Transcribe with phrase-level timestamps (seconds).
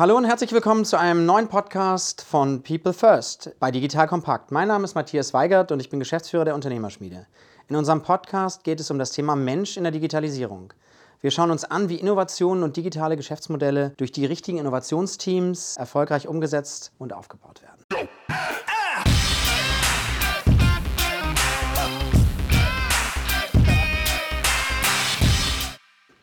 [0.00, 4.50] Hallo und herzlich willkommen zu einem neuen Podcast von People First bei Digital Kompakt.
[4.50, 7.26] Mein Name ist Matthias Weigert und ich bin Geschäftsführer der Unternehmerschmiede.
[7.68, 10.72] In unserem Podcast geht es um das Thema Mensch in der Digitalisierung.
[11.20, 16.92] Wir schauen uns an, wie Innovationen und digitale Geschäftsmodelle durch die richtigen Innovationsteams erfolgreich umgesetzt
[16.96, 17.99] und aufgebaut werden.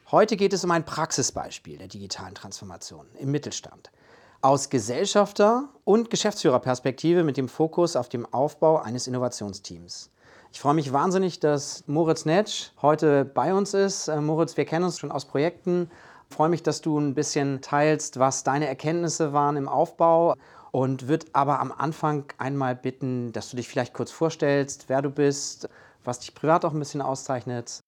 [0.09, 3.91] Heute geht es um ein Praxisbeispiel der digitalen Transformation im Mittelstand.
[4.39, 10.09] Aus Gesellschafter- und Geschäftsführerperspektive mit dem Fokus auf dem Aufbau eines Innovationsteams.
[10.53, 14.07] Ich freue mich wahnsinnig, dass Moritz Netsch heute bei uns ist.
[14.07, 15.91] Äh, Moritz, wir kennen uns schon aus Projekten.
[16.29, 20.35] Ich freue mich, dass du ein bisschen teilst, was deine Erkenntnisse waren im Aufbau
[20.71, 25.09] und würde aber am Anfang einmal bitten, dass du dich vielleicht kurz vorstellst, wer du
[25.09, 25.67] bist,
[26.05, 27.81] was dich privat auch ein bisschen auszeichnet.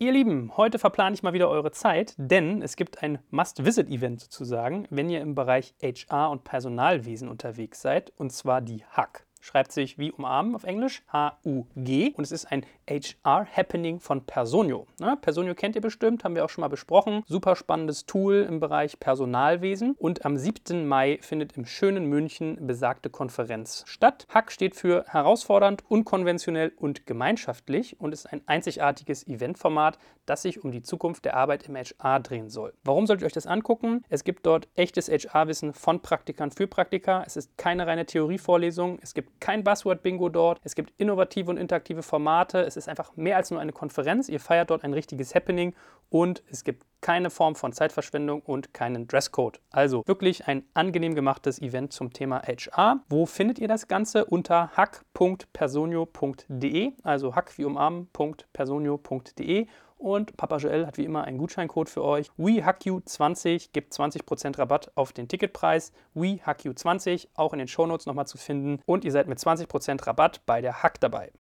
[0.00, 4.86] Ihr Lieben, heute verplane ich mal wieder eure Zeit, denn es gibt ein Must-Visit-Event sozusagen,
[4.90, 9.98] wenn ihr im Bereich HR und Personalwesen unterwegs seid, und zwar die Hack schreibt sich
[9.98, 12.12] wie umarmen auf Englisch, H-U-G.
[12.16, 14.86] Und es ist ein HR-Happening von Personio.
[15.00, 15.16] Ne?
[15.20, 17.22] Personio kennt ihr bestimmt, haben wir auch schon mal besprochen.
[17.26, 19.94] Super spannendes Tool im Bereich Personalwesen.
[19.98, 20.86] Und am 7.
[20.86, 24.26] Mai findet im schönen München besagte Konferenz statt.
[24.28, 30.72] Hack steht für herausfordernd, unkonventionell und gemeinschaftlich und ist ein einzigartiges Eventformat, das sich um
[30.72, 32.74] die Zukunft der Arbeit im HR drehen soll.
[32.84, 34.04] Warum solltet ihr euch das angucken?
[34.10, 37.22] Es gibt dort echtes HR-Wissen von Praktikern für Praktika.
[37.26, 38.98] Es ist keine reine Theorievorlesung.
[39.00, 40.60] Es gibt kein Buzzword-Bingo dort.
[40.64, 42.60] Es gibt innovative und interaktive Formate.
[42.60, 44.28] Es ist einfach mehr als nur eine Konferenz.
[44.28, 45.74] Ihr feiert dort ein richtiges Happening
[46.10, 49.60] und es gibt keine Form von Zeitverschwendung und keinen Dresscode.
[49.70, 53.04] Also wirklich ein angenehm gemachtes Event zum Thema HR.
[53.08, 54.24] Wo findet ihr das Ganze?
[54.24, 59.66] Unter hack.personio.de, also hack wie umarmen.personio.de
[59.98, 62.30] und Papa Joel hat wie immer einen Gutscheincode für euch.
[62.38, 65.92] WeHackYou20 gibt 20% Rabatt auf den Ticketpreis.
[66.14, 68.80] WeHackYou20 auch in den Shownotes nochmal zu finden.
[68.86, 71.32] Und ihr seid mit 20% Rabatt bei der Hack dabei.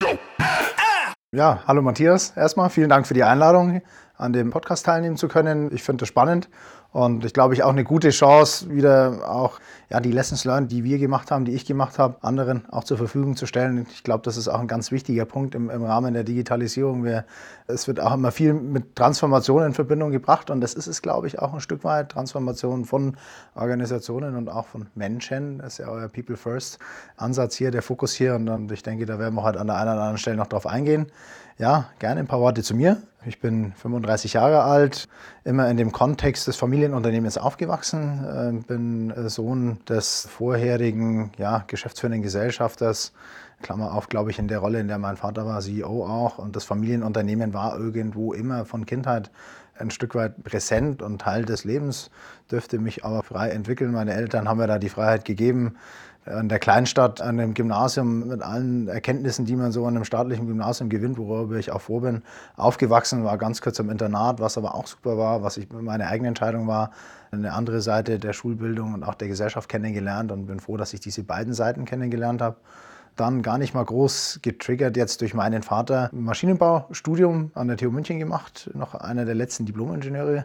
[1.33, 2.31] Ja, hallo Matthias.
[2.37, 3.83] Erstmal vielen Dank für die Einladung,
[4.19, 5.71] an dem Podcast teilnehmen zu können.
[5.75, 6.49] Ich finde das spannend
[6.97, 9.59] und ich glaube, ich auch eine gute Chance, wieder auch
[9.91, 12.97] ja, die Lessons learned, die wir gemacht haben, die ich gemacht habe, anderen auch zur
[12.97, 13.87] Verfügung zu stellen.
[13.93, 17.05] Ich glaube, das ist auch ein ganz wichtiger Punkt im, im Rahmen der Digitalisierung.
[17.05, 17.27] Wir,
[17.67, 21.27] es wird auch immer viel mit Transformation in Verbindung gebracht und das ist es, glaube
[21.27, 22.09] ich, auch ein Stück weit.
[22.09, 23.19] Transformation von
[23.55, 25.59] Organisationen und auch von Menschen.
[25.59, 26.79] Das ist ja euer People First
[27.19, 28.37] Ansatz hier, der Fokus hier.
[28.37, 30.67] Und ich denke, da werden wir heute an der einen oder anderen Stelle noch drauf
[30.67, 31.09] eingehen.
[31.59, 32.99] Ja, gerne ein paar Worte zu mir.
[33.25, 35.09] Ich bin 35 Jahre alt,
[35.43, 43.15] immer in dem Kontext des Familienunternehmens aufgewachsen, äh, bin Sohn des vorherigen ja, geschäftsführenden Gesellschafters,
[43.63, 46.37] Klammer auf, glaube ich, in der Rolle, in der mein Vater war, CEO auch.
[46.37, 49.31] Und das Familienunternehmen war irgendwo immer von Kindheit
[49.79, 52.11] ein Stück weit präsent und Teil des Lebens,
[52.51, 53.93] dürfte mich aber frei entwickeln.
[53.93, 55.77] Meine Eltern haben mir da die Freiheit gegeben,
[56.27, 60.47] an der Kleinstadt, an dem Gymnasium mit allen Erkenntnissen, die man so an einem staatlichen
[60.47, 62.23] Gymnasium gewinnt, worüber ich auch froh bin,
[62.57, 66.29] aufgewachsen, war ganz kurz im Internat, was aber auch super war, was ich meine eigene
[66.29, 66.91] Entscheidung war,
[67.31, 71.01] eine andere Seite der Schulbildung und auch der Gesellschaft kennengelernt und bin froh, dass ich
[71.01, 72.57] diese beiden Seiten kennengelernt habe
[73.17, 78.19] dann gar nicht mal groß getriggert jetzt durch meinen Vater Maschinenbaustudium an der TU München
[78.19, 80.45] gemacht, noch einer der letzten Diplomingenieure,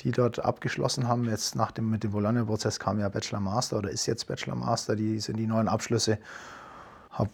[0.00, 1.28] die dort abgeschlossen haben.
[1.28, 4.96] Jetzt nach dem mit dem Bologna-Prozess kam ja Bachelor Master oder ist jetzt Bachelor Master,
[4.96, 6.18] die sind die neuen Abschlüsse
[7.12, 7.30] habe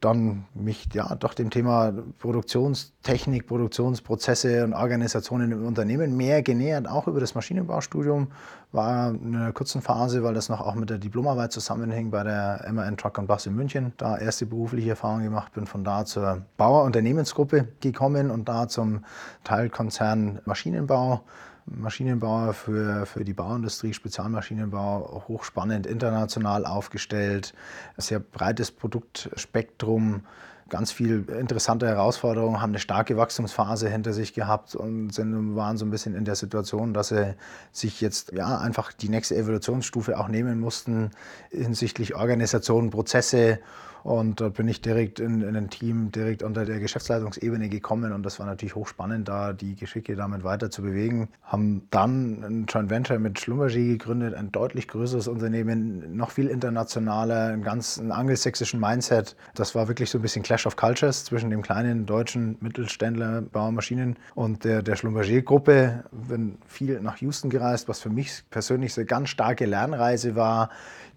[0.00, 7.06] dann mich ja doch dem Thema Produktionstechnik, Produktionsprozesse und Organisationen im Unternehmen mehr genähert, auch
[7.06, 8.28] über das Maschinenbaustudium.
[8.72, 12.66] War in einer kurzen Phase, weil das noch auch mit der Diplomarbeit zusammenhing bei der
[12.72, 13.92] MAN Truck und Bus in München.
[13.96, 19.04] Da erste berufliche Erfahrung gemacht, bin von da zur Bauer Unternehmensgruppe gekommen und da zum
[19.44, 21.22] Teilkonzern Maschinenbau
[21.66, 27.54] Maschinenbauer für, für die Bauindustrie, Spezialmaschinenbau, hochspannend, international aufgestellt,
[27.96, 30.24] sehr breites Produktspektrum,
[30.72, 35.84] ganz viel interessante Herausforderungen, haben eine starke Wachstumsphase hinter sich gehabt und sind, waren so
[35.84, 37.34] ein bisschen in der Situation, dass sie
[37.72, 41.10] sich jetzt ja, einfach die nächste Evolutionsstufe auch nehmen mussten
[41.50, 43.58] hinsichtlich Organisation, Prozesse
[44.04, 48.24] und dort bin ich direkt in, in ein Team, direkt unter der Geschäftsleitungsebene gekommen und
[48.24, 51.28] das war natürlich hochspannend, da die Geschicke damit weiter zu bewegen.
[51.44, 57.52] Haben dann ein Joint Venture mit Schlumberger gegründet, ein deutlich größeres Unternehmen, noch viel internationaler,
[57.52, 59.36] einen ganz einen angelsächsischen Mindset.
[59.54, 64.16] Das war wirklich so ein bisschen Clash of Cultures zwischen dem kleinen deutschen Mittelständler Baumaschinen
[64.34, 66.04] und der, der Schlumberger-Gruppe.
[66.12, 70.70] Bin viel nach Houston gereist, was für mich persönlich eine ganz starke Lernreise war.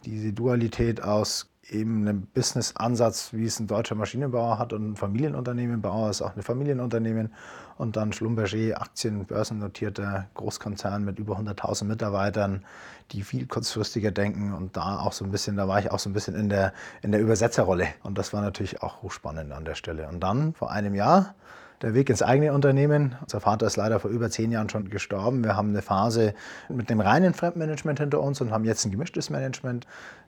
[0.06, 5.82] Diese Dualität aus eben einen Business-Ansatz, wie es ein deutscher Maschinenbauer hat und ein Familienunternehmen.
[5.82, 7.34] Bauer ist auch ein Familienunternehmen.
[7.78, 12.64] Und dann Schlumberger, Aktien, börsennotierter Großkonzern mit über 100.000 Mitarbeitern,
[13.12, 14.54] die viel kurzfristiger denken.
[14.54, 16.74] Und da auch so ein bisschen, da war ich auch so ein bisschen in der,
[17.02, 17.88] in der Übersetzerrolle.
[18.04, 20.08] Und das war natürlich auch hochspannend an der Stelle.
[20.08, 21.36] Und dann vor einem Jahr
[21.82, 23.16] der Weg ins eigene Unternehmen.
[23.22, 25.44] Unser Vater ist leider vor über zehn Jahren schon gestorben.
[25.44, 26.34] Wir haben eine Phase
[26.70, 29.86] mit dem reinen Fremdmanagement hinter uns und haben jetzt ein gemischtes Management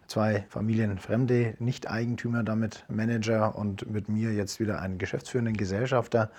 [0.07, 6.31] zwei familienfremde Nicht-Eigentümer, damit Manager und mit mir jetzt wieder einen geschäftsführenden Gesellschafter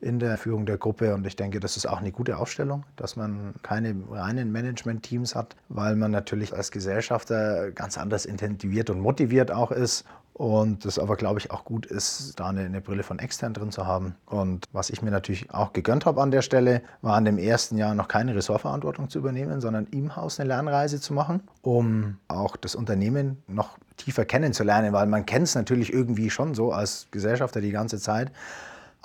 [0.00, 1.14] in der Führung der Gruppe.
[1.14, 5.56] Und ich denke, das ist auch eine gute Aufstellung, dass man keine reinen Management-Teams hat,
[5.68, 10.04] weil man natürlich als Gesellschafter ganz anders intensiviert und motiviert auch ist
[10.36, 13.72] und das aber, glaube ich, auch gut ist, da eine, eine, Brille von extern drin
[13.72, 14.16] zu haben.
[14.26, 17.78] Und was ich mir natürlich auch gegönnt habe an der Stelle, war in dem ersten
[17.78, 22.58] Jahr noch keine Ressortverantwortung zu übernehmen, sondern im Haus eine Lernreise zu machen, um auch
[22.58, 27.62] das Unternehmen noch tiefer kennenzulernen, weil man kennt es natürlich irgendwie schon so als Gesellschafter
[27.62, 28.30] die ganze Zeit.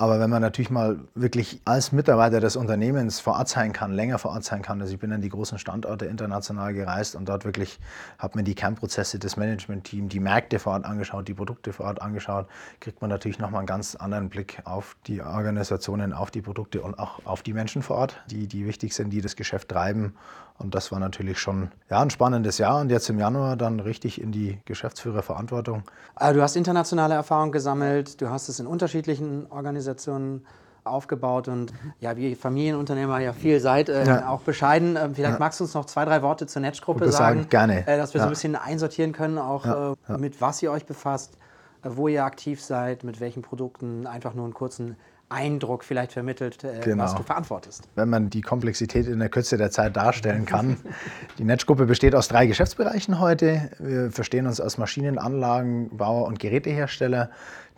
[0.02, 4.18] Aber wenn man natürlich mal wirklich als Mitarbeiter des Unternehmens vor Ort sein kann, länger
[4.18, 7.46] vor Ort sein kann, also ich bin an die großen Standorte international gereist und dort
[7.46, 7.80] wirklich
[8.18, 12.02] habe mir die Kernprozesse des Managementteams, die Märkte vor Ort angeschaut, die Produkte vor Ort
[12.02, 12.48] angeschaut,
[12.80, 16.98] kriegt man natürlich nochmal einen ganz anderen Blick auf die Organisationen, auf die Produkte und
[16.98, 20.16] auch auf die Menschen vor Ort, die, die wichtig sind, die das Geschäft treiben.
[20.62, 24.22] Und das war natürlich schon ja, ein spannendes Jahr und jetzt im Januar dann richtig
[24.22, 25.84] in die Geschäftsführerverantwortung.
[26.16, 30.46] Also du hast internationale Erfahrung gesammelt, du hast es in unterschiedlichen Organisationen
[30.84, 34.30] aufgebaut und ja, wie Familienunternehmer ja viel seid, äh, ja.
[34.30, 34.96] auch bescheiden.
[34.96, 35.40] Äh, vielleicht ja.
[35.40, 37.88] magst du uns noch zwei, drei Worte zur Netsch-Gruppe sagen, sagen, gerne.
[37.88, 38.24] Äh, dass wir ja.
[38.24, 41.38] so ein bisschen einsortieren können, auch äh, mit was ihr euch befasst,
[41.84, 44.96] äh, wo ihr aktiv seid, mit welchen Produkten, einfach nur einen kurzen
[45.32, 47.04] Eindruck vielleicht vermittelt, äh, genau.
[47.04, 47.88] was du verantwortest.
[47.96, 50.78] Wenn man die Komplexität in der Kürze der Zeit darstellen kann.
[51.38, 53.72] die Netzgruppe besteht aus drei Geschäftsbereichen heute.
[53.80, 57.30] Wir verstehen uns als Maschinenanlagenbauer und Gerätehersteller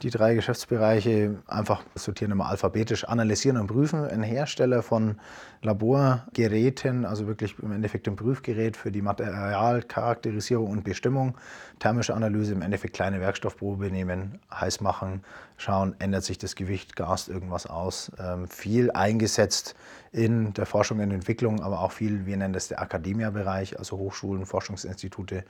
[0.03, 4.05] die drei Geschäftsbereiche einfach sortieren immer alphabetisch, analysieren und prüfen.
[4.05, 5.15] Ein Hersteller von
[5.61, 11.38] Laborgeräten, also wirklich im Endeffekt ein Prüfgerät für die Materialcharakterisierung und Bestimmung,
[11.79, 15.23] thermische Analyse, im Endeffekt kleine Werkstoffprobe nehmen, heiß machen,
[15.55, 18.11] schauen, ändert sich das Gewicht, gast irgendwas aus.
[18.19, 19.73] Ähm, viel eingesetzt
[20.13, 24.45] in der Forschung und Entwicklung, aber auch viel, wir nennen das der Akademia-Bereich, also Hochschulen,
[24.45, 25.44] Forschungsinstitute.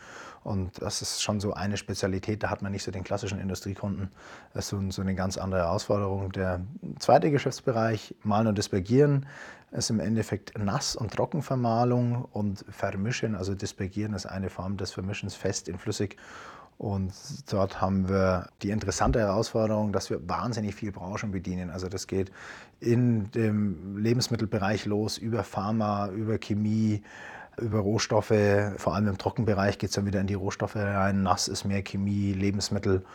[0.46, 4.10] Und das ist schon so eine Spezialität, da hat man nicht so den klassischen Industriekunden.
[4.54, 6.32] Das ist so, eine ganz andere Herausforderung.
[6.32, 6.62] Der
[7.00, 9.26] zweite Geschäftsbereich, Malen und Dispergieren,
[9.72, 13.36] ist im Endeffekt Nass- und Trockenvermalung und Vermischen.
[13.36, 16.16] Also Dispergieren ist eine Form des Vermischens fest in flüssig.
[16.84, 17.14] Und
[17.50, 21.70] dort haben wir die interessante Herausforderung, dass wir wahnsinnig viele Branchen bedienen.
[21.70, 22.30] Also das geht
[22.82, 27.02] in dem Lebensmittelbereich los, über Pharma, über Chemie,
[27.58, 28.34] über Rohstoffe.
[28.76, 31.24] Vor allem im Trockenbereich geht es dann wieder in die Rohstoffe rein.
[31.24, 33.06] Nass ist mehr Chemie, Lebensmittel.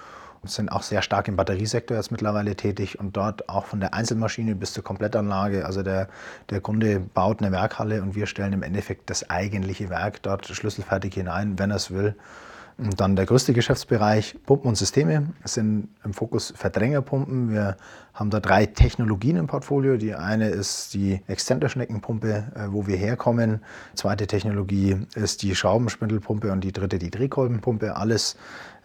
[0.41, 3.93] Wir sind auch sehr stark im Batteriesektor jetzt mittlerweile tätig und dort auch von der
[3.93, 5.67] Einzelmaschine bis zur Komplettanlage.
[5.67, 6.09] Also der,
[6.49, 11.13] der Kunde baut eine Werkhalle und wir stellen im Endeffekt das eigentliche Werk dort schlüsselfertig
[11.13, 12.15] hinein, wenn er es will.
[12.79, 15.33] Und dann der größte Geschäftsbereich Pumpen und Systeme.
[15.43, 17.51] Es sind im Fokus Verdrängerpumpen.
[17.51, 17.77] Wir
[18.15, 19.97] haben da drei Technologien im Portfolio.
[19.97, 23.63] Die eine ist die Exzenterschneckenpumpe, äh, wo wir herkommen.
[23.93, 27.97] Die zweite Technologie ist die Schraubenspindelpumpe und die dritte die Drehkolbenpumpe.
[27.97, 28.37] Alles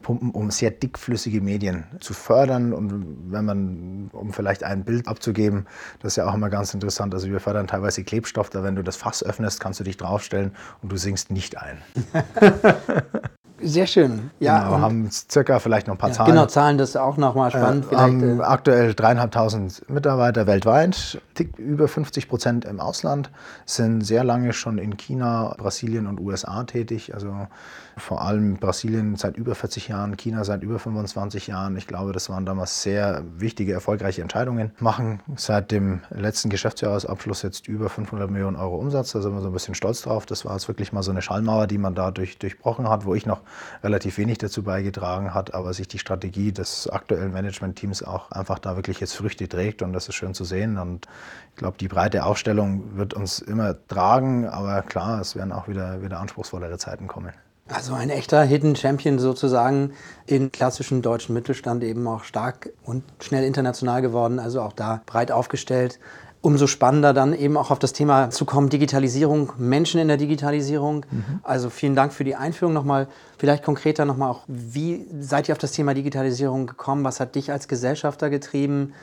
[0.01, 2.74] Pumpen, um sehr dickflüssige Medien zu fördern.
[2.74, 5.68] Und wenn man, um vielleicht ein Bild abzugeben,
[6.00, 7.13] das ist ja auch immer ganz interessant.
[7.13, 10.51] Also wir fördern teilweise Klebstoff, da wenn du das Fass öffnest, kannst du dich draufstellen
[10.81, 11.78] und du sinkst nicht ein.
[13.63, 14.32] Sehr schön.
[14.39, 16.32] Ja, genau, haben circa vielleicht noch ein paar ja, Zahlen.
[16.32, 17.91] Genau, Zahlen, das ist auch nochmal spannend.
[17.91, 21.22] Äh, haben äh, aktuell dreieinhalbtausend Mitarbeiter weltweit,
[21.58, 23.32] über 50 Prozent im Ausland,
[23.65, 27.13] sind sehr lange schon in China, Brasilien und USA tätig.
[27.13, 27.48] Also
[27.97, 31.77] vor allem Brasilien seit über 40 Jahren, China seit über 25 Jahren.
[31.77, 34.71] Ich glaube, das waren damals sehr wichtige, erfolgreiche Entscheidungen.
[34.79, 39.12] Machen seit dem letzten Geschäftsjahresabschluss jetzt über 500 Millionen Euro Umsatz.
[39.12, 40.25] Da sind wir so ein bisschen stolz drauf.
[40.25, 43.15] Das war jetzt wirklich mal so eine Schallmauer, die man da durch, durchbrochen hat, wo
[43.15, 43.41] ich noch
[43.83, 48.75] relativ wenig dazu beigetragen hat, aber sich die Strategie des aktuellen Managementteams auch einfach da
[48.75, 50.77] wirklich jetzt Früchte trägt und das ist schön zu sehen.
[50.77, 51.07] Und
[51.51, 56.01] ich glaube, die breite Aufstellung wird uns immer tragen, aber klar, es werden auch wieder,
[56.01, 57.33] wieder anspruchsvollere Zeiten kommen.
[57.67, 59.93] Also ein echter Hidden Champion sozusagen
[60.25, 65.32] in klassischen deutschen Mittelstand eben auch stark und schnell international geworden, also auch da breit
[65.32, 66.00] aufgestellt.
[66.41, 71.05] Umso spannender dann eben auch auf das Thema zu kommen, Digitalisierung, Menschen in der Digitalisierung.
[71.10, 71.39] Mhm.
[71.41, 73.08] Also vielen Dank für die Einführung nochmal.
[73.38, 77.05] Vielleicht konkreter nochmal auch, wie seid ihr auf das Thema Digitalisierung gekommen?
[77.05, 78.93] Was hat dich als Gesellschafter getrieben,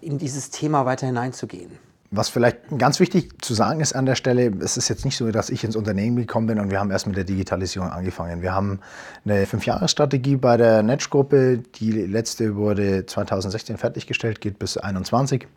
[0.00, 1.72] in dieses Thema weiter hineinzugehen?
[2.16, 5.32] Was vielleicht ganz wichtig zu sagen ist an der Stelle, es ist jetzt nicht so,
[5.32, 8.40] dass ich ins Unternehmen gekommen bin und wir haben erst mit der Digitalisierung angefangen.
[8.40, 8.78] Wir haben
[9.24, 11.58] eine Fünfjahresstrategie bei der Netsch-Gruppe.
[11.74, 15.48] Die letzte wurde 2016 fertiggestellt, geht bis 2021.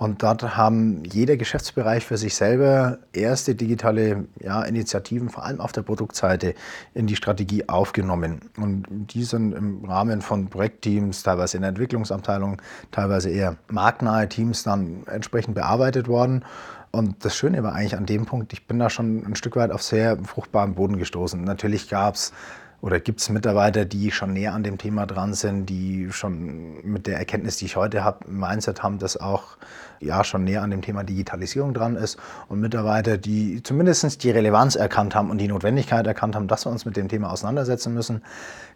[0.00, 5.72] Und dort haben jeder Geschäftsbereich für sich selber erste digitale ja, Initiativen, vor allem auf
[5.72, 6.54] der Produktseite,
[6.94, 8.40] in die Strategie aufgenommen.
[8.56, 14.62] Und die sind im Rahmen von Projektteams, teilweise in der Entwicklungsabteilung, teilweise eher marktnahe Teams
[14.62, 16.46] dann entsprechend bearbeitet worden.
[16.92, 19.70] Und das Schöne war eigentlich an dem Punkt, ich bin da schon ein Stück weit
[19.70, 21.44] auf sehr fruchtbaren Boden gestoßen.
[21.44, 22.32] Natürlich gab es
[22.82, 27.06] oder gibt es Mitarbeiter, die schon näher an dem Thema dran sind, die schon mit
[27.06, 29.58] der Erkenntnis, die ich heute habe, im Mindset haben, das auch
[30.00, 32.18] ja, schon näher an dem Thema Digitalisierung dran ist
[32.48, 36.70] und Mitarbeiter, die zumindest die Relevanz erkannt haben und die Notwendigkeit erkannt haben, dass wir
[36.70, 38.22] uns mit dem Thema auseinandersetzen müssen.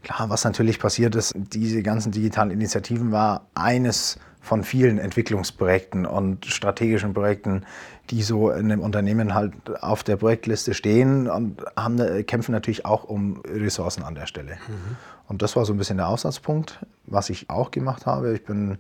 [0.03, 6.45] Klar, was natürlich passiert ist, diese ganzen digitalen Initiativen war eines von vielen Entwicklungsprojekten und
[6.45, 7.65] strategischen Projekten,
[8.11, 13.05] die so in einem Unternehmen halt auf der Projektliste stehen und haben, kämpfen natürlich auch
[13.05, 14.53] um Ressourcen an der Stelle.
[14.69, 14.97] Mhm.
[15.27, 18.35] Und das war so ein bisschen der Aussatzpunkt, was ich auch gemacht habe.
[18.35, 18.79] Ich bin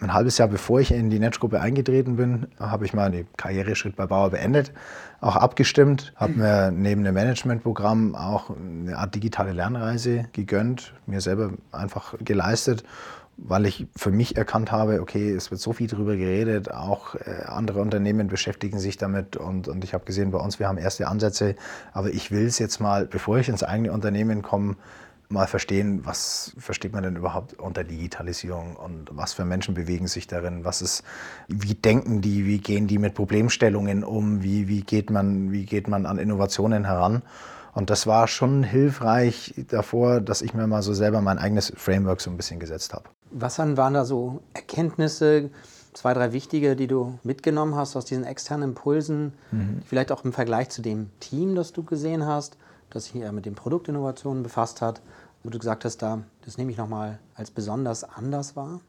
[0.00, 3.94] ein halbes Jahr bevor ich in die Netzgruppe eingetreten bin, habe ich mal den Karriereschritt
[3.94, 4.72] bei Bauer beendet,
[5.20, 11.52] auch abgestimmt, habe mir neben dem Managementprogramm auch eine Art digitale Lernreise gegönnt, mir selber
[11.72, 12.84] einfach geleistet
[13.36, 17.44] weil ich für mich erkannt habe, okay, es wird so viel darüber geredet, auch äh,
[17.46, 21.08] andere Unternehmen beschäftigen sich damit und, und ich habe gesehen, bei uns, wir haben erste
[21.08, 21.56] Ansätze,
[21.92, 24.76] aber ich will es jetzt mal, bevor ich ins eigene Unternehmen komme,
[25.32, 30.26] mal verstehen, was versteht man denn überhaupt unter Digitalisierung und was für Menschen bewegen sich
[30.26, 31.02] darin, was ist,
[31.48, 35.88] wie denken die, wie gehen die mit Problemstellungen um, wie, wie, geht, man, wie geht
[35.88, 37.22] man an Innovationen heran.
[37.74, 42.20] Und das war schon hilfreich davor, dass ich mir mal so selber mein eigenes Framework
[42.20, 43.08] so ein bisschen gesetzt habe.
[43.32, 45.50] Was waren da so Erkenntnisse,
[45.92, 49.82] zwei, drei wichtige, die du mitgenommen hast aus diesen externen Impulsen, mhm.
[49.86, 52.56] vielleicht auch im Vergleich zu dem Team, das du gesehen hast,
[52.90, 55.00] das sich hier mit den Produktinnovationen befasst hat,
[55.42, 58.80] wo du gesagt hast, da, das nehme ich nochmal als besonders anders wahr?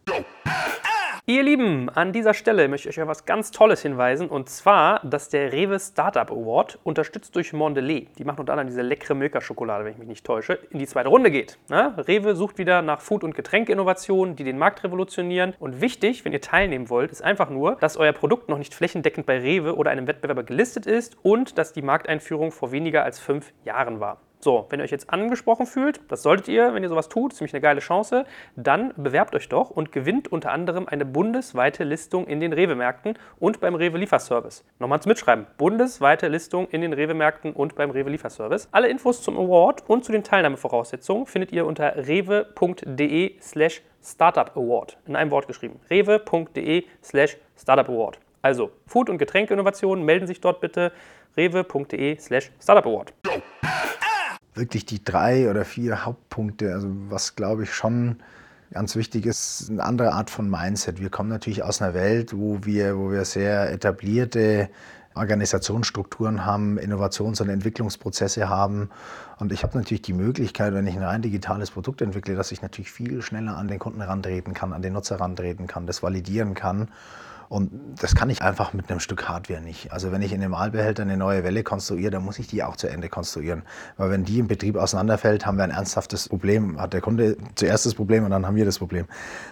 [1.26, 5.00] Ihr Lieben, an dieser Stelle möchte ich euch auf was ganz Tolles hinweisen und zwar,
[5.06, 9.86] dass der Rewe Startup Award, unterstützt durch Mondelez, die machen unter anderem diese leckere Milka-Schokolade,
[9.86, 11.58] wenn ich mich nicht täusche, in die zweite Runde geht.
[11.70, 15.54] Ja, Rewe sucht wieder nach Food- und Getränkeinnovationen, die den Markt revolutionieren.
[15.62, 19.26] Und wichtig, wenn ihr teilnehmen wollt, ist einfach nur, dass euer Produkt noch nicht flächendeckend
[19.26, 23.54] bei Rewe oder einem Wettbewerber gelistet ist und dass die Markteinführung vor weniger als fünf
[23.64, 24.20] Jahren war.
[24.44, 27.40] So, wenn ihr euch jetzt angesprochen fühlt, das solltet ihr, wenn ihr sowas tut, ist
[27.40, 28.26] nämlich eine geile Chance,
[28.58, 33.62] dann bewerbt euch doch und gewinnt unter anderem eine bundesweite Listung in den Rewe-Märkten und
[33.62, 34.66] beim Rewe-Lieferservice.
[34.80, 38.68] Nochmal zum Mitschreiben, bundesweite Listung in den Rewe-Märkten und beim Rewe-Lieferservice.
[38.74, 44.98] Alle Infos zum Award und zu den Teilnahmevoraussetzungen findet ihr unter rewe.de slash Startup Award.
[45.08, 45.80] In einem Wort geschrieben.
[45.90, 48.20] rewe.de slash Startup Award.
[48.42, 50.92] Also Food- und Getränkeinnovationen melden sich dort bitte
[51.38, 53.14] rewe.de slash Startup Award
[54.56, 56.74] wirklich die drei oder vier Hauptpunkte.
[56.74, 58.18] Also was glaube ich schon
[58.72, 61.00] ganz wichtig ist, eine andere Art von Mindset.
[61.00, 64.70] Wir kommen natürlich aus einer Welt, wo wir, wo wir sehr etablierte
[65.16, 68.90] Organisationsstrukturen haben, Innovations- und Entwicklungsprozesse haben.
[69.38, 72.62] Und ich habe natürlich die Möglichkeit, wenn ich ein rein digitales Produkt entwickle, dass ich
[72.62, 76.56] natürlich viel schneller an den Kunden herantreten kann, an den Nutzer herantreten kann, das validieren
[76.56, 76.88] kann.
[77.54, 77.70] Und
[78.02, 79.94] das kann ich einfach mit einem Stück Hardware nicht.
[79.94, 82.78] Also wenn ich in einem Aalbehälter eine neue Welle konstruiere, dann muss ich die auch
[82.78, 83.62] zu Ende konstruieren.
[83.96, 86.82] Weil wenn die im Betrieb auseinanderfällt, haben wir ein ernsthaftes Problem.
[86.82, 89.06] Hat der Kunde zuerst das Problem und dann haben wir das Problem.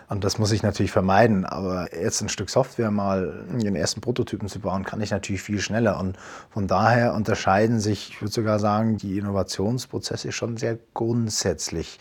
[0.10, 1.46] Und das muss ich natürlich vermeiden.
[1.46, 5.60] Aber jetzt ein Stück Software mal den ersten Prototypen zu bauen, kann ich natürlich viel
[5.60, 6.00] schneller.
[6.00, 6.18] Und
[6.50, 12.00] von daher unterscheiden sich, ich würde sogar sagen, die Innovationsprozesse schon sehr grundsätzlich.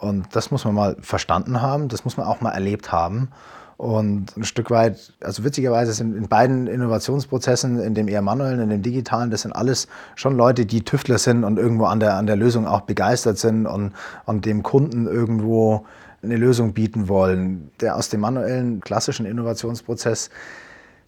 [0.00, 3.30] Und das muss man mal verstanden haben, das muss man auch mal erlebt haben.
[3.78, 8.70] Und ein Stück weit, also witzigerweise sind in beiden Innovationsprozessen, in dem eher manuellen, in
[8.70, 12.26] dem digitalen, das sind alles schon Leute, die Tüftler sind und irgendwo an der, an
[12.26, 13.92] der Lösung auch begeistert sind und,
[14.26, 15.86] und dem Kunden irgendwo
[16.24, 17.70] eine Lösung bieten wollen.
[17.80, 20.30] Der aus dem manuellen, klassischen Innovationsprozess,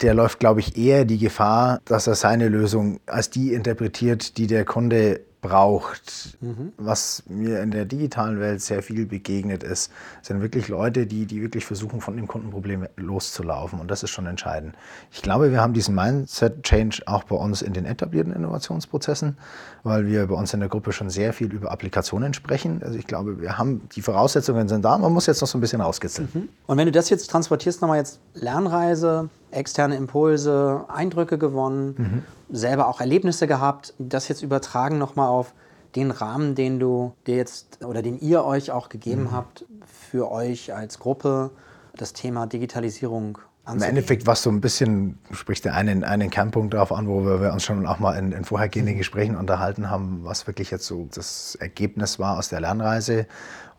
[0.00, 4.46] der läuft, glaube ich, eher die Gefahr, dass er seine Lösung als die interpretiert, die
[4.46, 6.36] der Kunde braucht.
[6.40, 6.72] Mhm.
[6.76, 9.90] Was mir in der digitalen Welt sehr viel begegnet ist,
[10.22, 13.80] sind wirklich Leute, die, die wirklich versuchen, von dem Kundenproblem loszulaufen.
[13.80, 14.74] Und das ist schon entscheidend.
[15.10, 19.38] Ich glaube, wir haben diesen Mindset-Change auch bei uns in den etablierten Innovationsprozessen,
[19.82, 22.82] weil wir bei uns in der Gruppe schon sehr viel über Applikationen sprechen.
[22.84, 25.60] Also ich glaube, wir haben, die Voraussetzungen sind da, man muss jetzt noch so ein
[25.60, 26.28] bisschen rauskitzeln.
[26.32, 26.48] Mhm.
[26.66, 32.22] Und wenn du das jetzt transportierst, nochmal jetzt Lernreise, externe Impulse, Eindrücke gewonnen, mhm.
[32.54, 33.94] selber auch Erlebnisse gehabt.
[33.98, 35.52] Das jetzt übertragen nochmal auf
[35.96, 39.32] den Rahmen, den du dir jetzt oder den ihr euch auch gegeben mhm.
[39.32, 41.50] habt für euch als Gruppe,
[41.96, 43.38] das Thema Digitalisierung
[43.72, 47.24] Im Endeffekt, was so ein bisschen, du sprichst ja einen, einen Kernpunkt darauf an, wo
[47.24, 48.96] wir, wir uns schon auch mal in, in vorhergehenden.
[48.96, 53.26] Gesprächen unterhalten haben, was wirklich jetzt so das Ergebnis war aus der Lernreise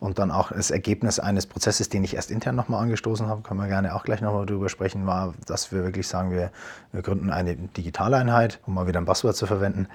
[0.00, 3.60] und dann auch das Ergebnis eines Prozesses, den ich erst intern nochmal angestoßen habe, können
[3.60, 6.50] wir gerne auch gleich nochmal drüber sprechen, war, dass wir wirklich sagen, wir,
[6.92, 9.86] wir gründen eine Digitaleinheit, um mal wieder ein Buzzword zu verwenden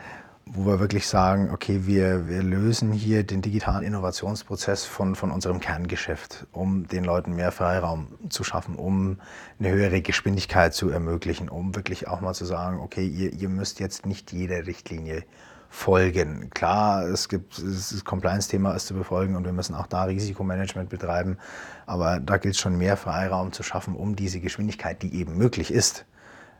[0.53, 5.59] wo wir wirklich sagen, okay, wir, wir lösen hier den digitalen Innovationsprozess von, von unserem
[5.59, 9.19] Kerngeschäft, um den Leuten mehr Freiraum zu schaffen, um
[9.59, 13.79] eine höhere Geschwindigkeit zu ermöglichen, um wirklich auch mal zu sagen, okay, ihr, ihr müsst
[13.79, 15.23] jetzt nicht jeder Richtlinie
[15.69, 16.49] folgen.
[16.51, 21.37] Klar, es gibt das Compliance-Thema ist zu befolgen und wir müssen auch da Risikomanagement betreiben,
[21.85, 25.71] aber da gilt es schon mehr Freiraum zu schaffen, um diese Geschwindigkeit, die eben möglich
[25.71, 26.05] ist,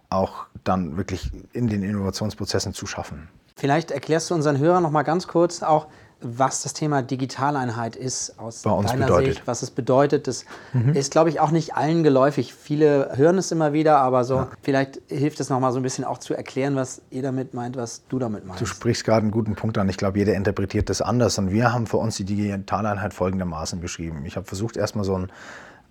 [0.10, 3.30] auch dann wirklich in den Innovationsprozessen zu schaffen.
[3.58, 5.88] Vielleicht erklärst du unseren Hörern noch mal ganz kurz auch,
[6.22, 9.34] was das Thema Digitaleinheit ist aus Bei uns deiner bedeutet.
[9.36, 10.28] Sicht, was es bedeutet.
[10.28, 10.94] Das mhm.
[10.94, 12.54] ist, glaube ich, auch nicht allen geläufig.
[12.54, 14.48] Viele hören es immer wieder, aber so ja.
[14.62, 17.78] vielleicht hilft es noch mal so ein bisschen auch zu erklären, was ihr damit meint,
[17.78, 18.62] was du damit meinst.
[18.62, 19.90] Du sprichst gerade einen guten Punkt an.
[19.90, 21.38] Ich glaube, jeder interpretiert das anders.
[21.38, 24.24] Und wir haben für uns die Digitaleinheit folgendermaßen beschrieben.
[24.26, 25.32] Ich habe versucht, erstmal so ein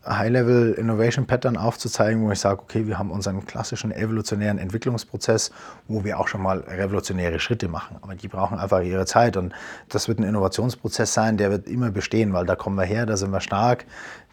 [0.08, 5.50] High-Level Innovation Pattern aufzuzeigen, wo ich sage, okay, wir haben unseren klassischen evolutionären Entwicklungsprozess,
[5.88, 7.96] wo wir auch schon mal revolutionäre Schritte machen.
[8.00, 9.52] Aber die brauchen einfach ihre Zeit und
[9.88, 13.16] das wird ein Innovationsprozess sein, der wird immer bestehen, weil da kommen wir her, da
[13.16, 13.84] sind wir stark.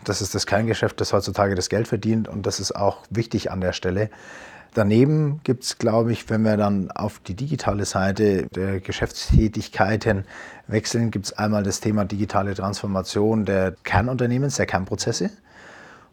[0.03, 3.61] Das ist das Kerngeschäft, das heutzutage das Geld verdient und das ist auch wichtig an
[3.61, 4.09] der Stelle.
[4.73, 10.25] Daneben gibt es, glaube ich, wenn wir dann auf die digitale Seite der Geschäftstätigkeiten
[10.67, 15.29] wechseln, gibt es einmal das Thema digitale Transformation der Kernunternehmens, der Kernprozesse.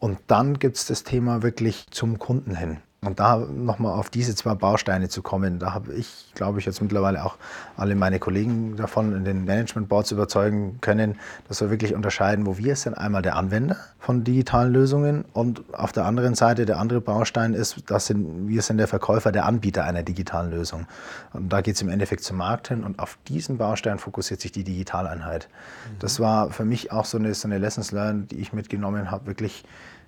[0.01, 2.79] Und dann gibt es das Thema wirklich zum Kunden hin.
[3.03, 6.81] Und da nochmal auf diese zwei Bausteine zu kommen, da habe ich, glaube ich, jetzt
[6.81, 7.37] mittlerweile auch
[7.75, 11.17] alle meine Kollegen davon in den Management Boards überzeugen können,
[11.47, 12.95] dass wir wirklich unterscheiden, wo wir sind.
[12.95, 17.89] Einmal der Anwender von digitalen Lösungen und auf der anderen Seite der andere Baustein ist,
[17.89, 20.85] dass sind, wir sind der Verkäufer, der Anbieter einer digitalen Lösung.
[21.33, 24.51] Und da geht es im Endeffekt zum Markt hin und auf diesen Baustein fokussiert sich
[24.51, 25.47] die Digitaleinheit.
[25.47, 25.99] Mhm.
[25.99, 29.25] Das war für mich auch so eine, so eine Lessons learned, die ich mitgenommen habe,
[29.25, 29.63] wirklich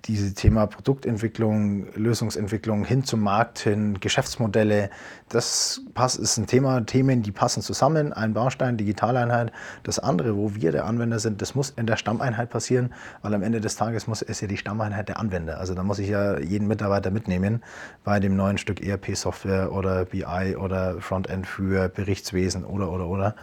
[0.06, 4.90] dieses Thema Produktentwicklung, Lösungsentwicklung hin zum Markt hin, Geschäftsmodelle,
[5.28, 9.52] das passt, ist ein Thema, Themen, die passen zusammen, ein Baustein, Digitaleinheit.
[9.82, 12.92] Das andere, wo wir der Anwender sind, das muss in der Stammeinheit passieren,
[13.22, 15.58] weil am Ende des Tages muss es ja die Stammeinheit der Anwender.
[15.58, 17.62] Also da muss ich ja jeden Mitarbeiter mitnehmen
[18.04, 23.34] bei dem neuen Stück ERP-Software oder BI oder Frontend für Berichtswesen oder oder oder.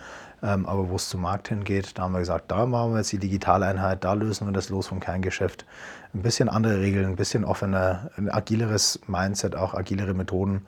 [0.43, 3.12] Ähm, aber wo es zum Markt hingeht, da haben wir gesagt, da machen wir jetzt
[3.12, 5.65] die Digitaleinheit, da lösen wir das los vom Kerngeschäft.
[6.13, 10.65] Ein bisschen andere Regeln, ein bisschen offener, ein agileres Mindset, auch agilere Methoden.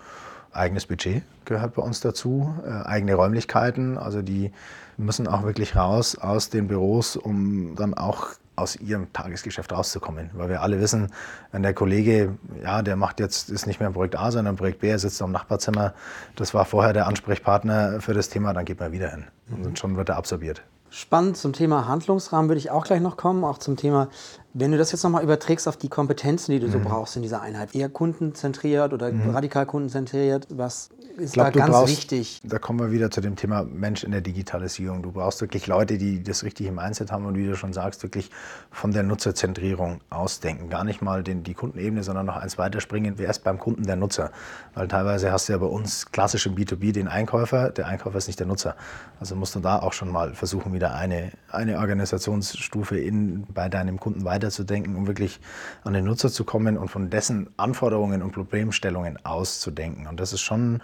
[0.54, 3.98] Eigenes Budget gehört bei uns dazu, äh, eigene Räumlichkeiten.
[3.98, 4.52] Also die
[4.98, 10.30] müssen auch wirklich raus aus den Büros, um dann auch aus ihrem Tagesgeschäft rauszukommen.
[10.34, 11.12] Weil wir alle wissen,
[11.52, 14.90] wenn der Kollege, ja, der macht jetzt, ist nicht mehr Projekt A, sondern Projekt B,
[14.90, 15.94] er sitzt am Nachbarzimmer,
[16.36, 19.26] das war vorher der Ansprechpartner für das Thema, dann geht man wieder hin.
[19.48, 19.66] Mhm.
[19.66, 20.64] Und schon wird er absorbiert.
[20.92, 24.10] Spannend zum Thema Handlungsrahmen würde ich auch gleich noch kommen, auch zum Thema,
[24.54, 26.84] wenn du das jetzt nochmal überträgst auf die Kompetenzen, die du so mhm.
[26.84, 29.32] brauchst in dieser Einheit, eher kundenzentriert oder mhm.
[29.32, 32.42] radikal kundenzentriert, was ist glaub, da ganz brauchst, wichtig.
[32.44, 35.04] Da kommen wir wieder zu dem Thema Mensch in der Digitalisierung.
[35.04, 38.32] Du brauchst wirklich Leute, die das richtige Mindset haben und wie du schon sagst, wirklich
[38.72, 40.70] von der Nutzerzentrierung ausdenken.
[40.70, 43.16] Gar nicht mal den, die Kundenebene, sondern noch eins weiterspringen.
[43.18, 44.32] Wer ist beim Kunden der Nutzer?
[44.74, 47.70] Weil teilweise hast du ja bei uns klassisch im B2B den Einkäufer.
[47.70, 48.76] Der Einkäufer ist nicht der Nutzer.
[49.20, 54.00] Also musst du da auch schon mal versuchen, wieder eine, eine Organisationsstufe in, bei deinem
[54.00, 55.40] Kunden weiterzudenken, um wirklich
[55.84, 60.08] an den Nutzer zu kommen und von dessen Anforderungen und Problemstellungen auszudenken.
[60.08, 60.82] Und das ist schon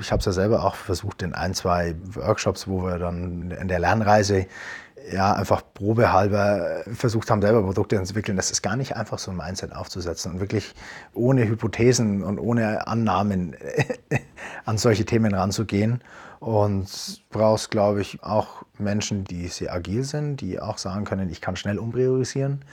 [0.00, 3.68] ich habe es ja selber auch versucht in ein, zwei Workshops, wo wir dann in
[3.68, 4.46] der Lernreise
[5.12, 8.36] ja, einfach probehalber versucht haben, selber Produkte zu entwickeln.
[8.36, 10.74] Das ist gar nicht einfach, so ein Mindset aufzusetzen und wirklich
[11.14, 13.54] ohne Hypothesen und ohne Annahmen
[14.64, 16.00] an solche Themen ranzugehen.
[16.40, 21.40] Und brauchst, glaube ich, auch Menschen, die sehr agil sind, die auch sagen können, ich
[21.40, 22.64] kann schnell umpriorisieren.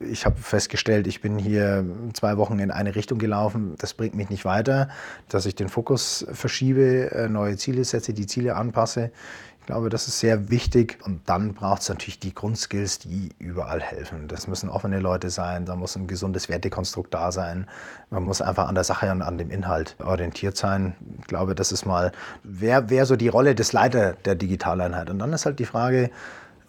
[0.00, 3.74] Ich habe festgestellt, ich bin hier zwei Wochen in eine Richtung gelaufen.
[3.78, 4.88] Das bringt mich nicht weiter,
[5.28, 9.10] dass ich den Fokus verschiebe, äh, neue Ziele setze, die Ziele anpasse.
[9.68, 10.98] Glaube, das ist sehr wichtig.
[11.04, 14.26] Und dann braucht es natürlich die Grundskills, die überall helfen.
[14.26, 17.66] Das müssen offene Leute sein, da muss ein gesundes Wertekonstrukt da sein.
[18.08, 20.96] Man muss einfach an der Sache und an dem Inhalt orientiert sein.
[21.20, 25.10] Ich glaube, das ist mal, wer, wer so die Rolle des Leiter der Digitaleinheit.
[25.10, 26.08] Und dann ist halt die Frage,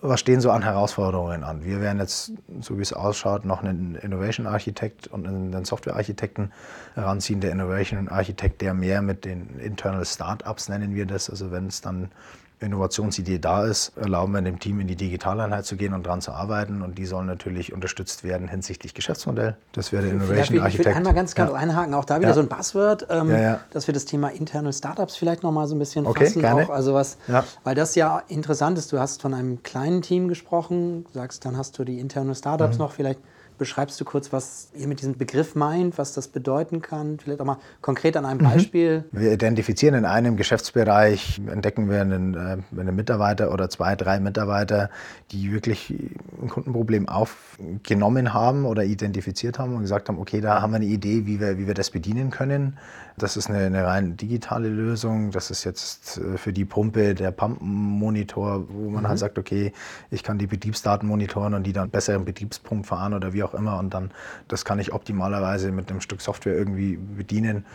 [0.01, 1.63] was stehen so an Herausforderungen an?
[1.63, 6.51] Wir werden jetzt, so wie es ausschaut, noch einen Innovation Architekt und einen Software Architekten
[6.95, 7.39] heranziehen.
[7.39, 11.79] Der Innovation Architekt, der mehr mit den Internal Startups nennen wir das, also wenn es
[11.79, 12.12] dann
[12.61, 16.31] Innovationsidee da ist, erlauben wir dem Team in die Digitaleinheit zu gehen und daran zu
[16.31, 16.81] arbeiten.
[16.81, 19.55] Und die sollen natürlich unterstützt werden hinsichtlich Geschäftsmodell.
[19.71, 20.79] Das wäre der Innovation Architect.
[20.79, 21.55] Ich will einmal ganz kurz ja.
[21.55, 22.33] einhaken, auch da wieder ja.
[22.33, 25.75] so ein Buzzword, ähm, ja, dass wir das Thema Internal Startups vielleicht noch mal so
[25.75, 26.41] ein bisschen okay, fassen.
[26.41, 26.65] Gerne.
[26.65, 27.17] Auch, also was,
[27.63, 28.91] Weil das ja interessant ist.
[28.91, 32.83] Du hast von einem kleinen Team gesprochen, sagst, dann hast du die Internal Startups mhm.
[32.83, 33.19] noch vielleicht
[33.59, 37.19] Beschreibst du kurz, was ihr mit diesem Begriff meint, was das bedeuten kann?
[37.19, 38.51] Vielleicht auch mal konkret an einem mhm.
[38.53, 39.03] Beispiel.
[39.11, 44.89] Wir identifizieren in einem Geschäftsbereich, entdecken wir einen, äh, einen Mitarbeiter oder zwei, drei Mitarbeiter,
[45.31, 45.93] die wirklich
[46.41, 50.85] ein Kundenproblem aufgenommen haben oder identifiziert haben und gesagt haben, okay, da haben wir eine
[50.85, 52.77] Idee, wie wir, wie wir das bedienen können.
[53.17, 55.31] Das ist eine, eine rein digitale Lösung.
[55.31, 59.07] Das ist jetzt äh, für die Pumpe der Pumpenmonitor, wo man mhm.
[59.09, 59.73] halt sagt, okay,
[60.09, 63.48] ich kann die Betriebsdaten monitoren und die dann besser im Betriebspunkt fahren oder wie auch
[63.53, 63.79] immer.
[63.79, 64.12] Und dann,
[64.47, 67.65] das kann ich optimalerweise mit einem Stück Software irgendwie bedienen.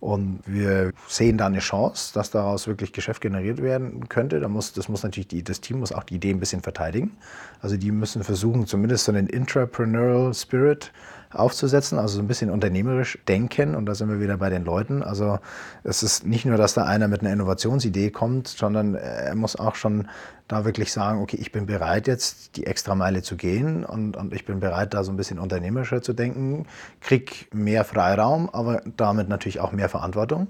[0.00, 4.38] Und wir sehen da eine Chance, dass daraus wirklich Geschäft generiert werden könnte.
[4.38, 7.16] Da muss, das muss natürlich die, das Team muss auch die Idee ein bisschen verteidigen.
[7.62, 10.92] Also die müssen versuchen, zumindest so einen Intrapreneurial Spirit
[11.34, 13.74] aufzusetzen, also so ein bisschen unternehmerisch denken.
[13.74, 15.02] Und da sind wir wieder bei den Leuten.
[15.02, 15.38] Also
[15.82, 19.74] es ist nicht nur, dass da einer mit einer Innovationsidee kommt, sondern er muss auch
[19.74, 20.08] schon
[20.48, 24.34] da wirklich sagen, okay, ich bin bereit jetzt die extra Meile zu gehen und, und
[24.34, 26.66] ich bin bereit da so ein bisschen unternehmerischer zu denken,
[27.00, 30.48] krieg mehr Freiraum, aber damit natürlich auch mehr Verantwortung.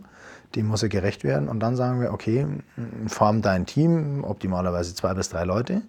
[0.57, 1.49] Dem muss er gerecht werden.
[1.49, 2.47] Und dann sagen wir, okay,
[3.09, 5.83] form dein Team, optimalerweise zwei bis drei Leute.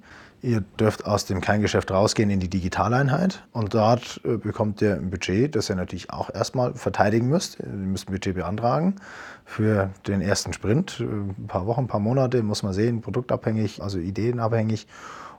[0.45, 5.09] Ihr dürft aus dem Kerngeschäft rausgehen in die Digitaleinheit und dort äh, bekommt ihr ein
[5.09, 7.59] Budget, das ihr natürlich auch erstmal verteidigen müsst.
[7.59, 8.97] Ihr müsst ein Budget beantragen
[9.43, 10.99] für den ersten Sprint.
[10.99, 14.85] Äh, ein paar Wochen, ein paar Monate, muss man sehen, produktabhängig, also ideenabhängig.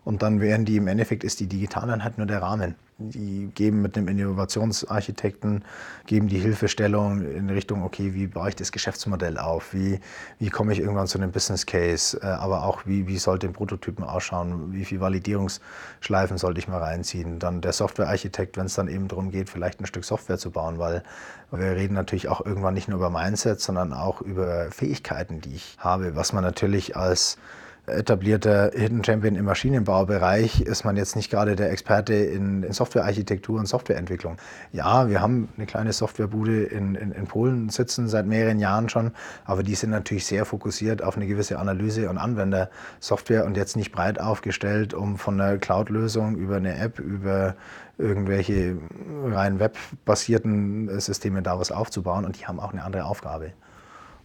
[0.02, 2.74] Und dann wären die im Endeffekt ist die Digitaleinheit nur der Rahmen.
[2.98, 5.62] Die geben mit einem Innovationsarchitekten,
[6.06, 9.74] geben die Hilfestellung in Richtung, okay, wie baue ich das Geschäftsmodell auf?
[9.74, 10.00] Wie,
[10.38, 12.18] wie komme ich irgendwann zu einem Business Case?
[12.22, 14.72] Äh, aber auch, wie, wie sollte ein Prototypen ausschauen?
[14.72, 17.38] Wie viele Validierungsschleifen sollte ich mal reinziehen?
[17.38, 20.78] Dann der Softwarearchitekt, wenn es dann eben darum geht, vielleicht ein Stück Software zu bauen,
[20.78, 21.02] weil
[21.50, 25.76] wir reden natürlich auch irgendwann nicht nur über Mindset, sondern auch über Fähigkeiten, die ich
[25.78, 27.36] habe, was man natürlich als
[27.86, 33.58] etablierter Hidden Champion im Maschinenbaubereich ist man jetzt nicht gerade der Experte in, in Softwarearchitektur
[33.58, 34.36] und Softwareentwicklung.
[34.72, 39.12] Ja, wir haben eine kleine Softwarebude in, in, in, Polen sitzen seit mehreren Jahren schon,
[39.44, 43.92] aber die sind natürlich sehr fokussiert auf eine gewisse Analyse- und Anwendersoftware und jetzt nicht
[43.92, 47.54] breit aufgestellt, um von einer Cloud-Lösung über eine App, über
[47.98, 48.76] irgendwelche
[49.24, 53.52] rein webbasierten Systeme daraus aufzubauen und die haben auch eine andere Aufgabe.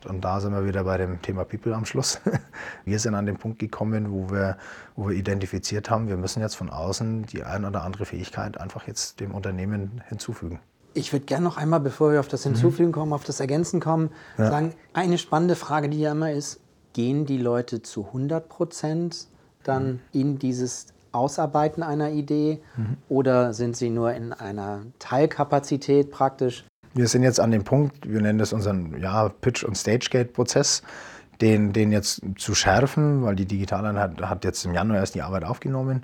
[0.06, 2.20] Und da sind wir wieder bei dem Thema People am Schluss.
[2.86, 4.58] Wir sind an den Punkt gekommen, wo wir,
[4.96, 8.88] wo wir identifiziert haben, wir müssen jetzt von außen die ein oder andere Fähigkeit einfach
[8.88, 10.60] jetzt dem Unternehmen hinzufügen.
[10.94, 14.10] Ich würde gerne noch einmal, bevor wir auf das Hinzufügen kommen, auf das Ergänzen kommen,
[14.38, 14.50] ja.
[14.50, 16.60] sagen, eine spannende Frage, die ja immer ist,
[16.94, 19.28] gehen die Leute zu 100 Prozent
[19.64, 20.00] dann mhm.
[20.12, 22.98] in dieses Ausarbeiten einer Idee mhm.
[23.10, 28.22] oder sind sie nur in einer Teilkapazität praktisch wir sind jetzt an dem Punkt, wir
[28.22, 30.84] nennen das unseren ja, Pitch- und Stagegate-Prozess,
[31.40, 35.44] den, den jetzt zu schärfen, weil die Digitaleinheit hat jetzt im Januar erst die Arbeit
[35.44, 36.04] aufgenommen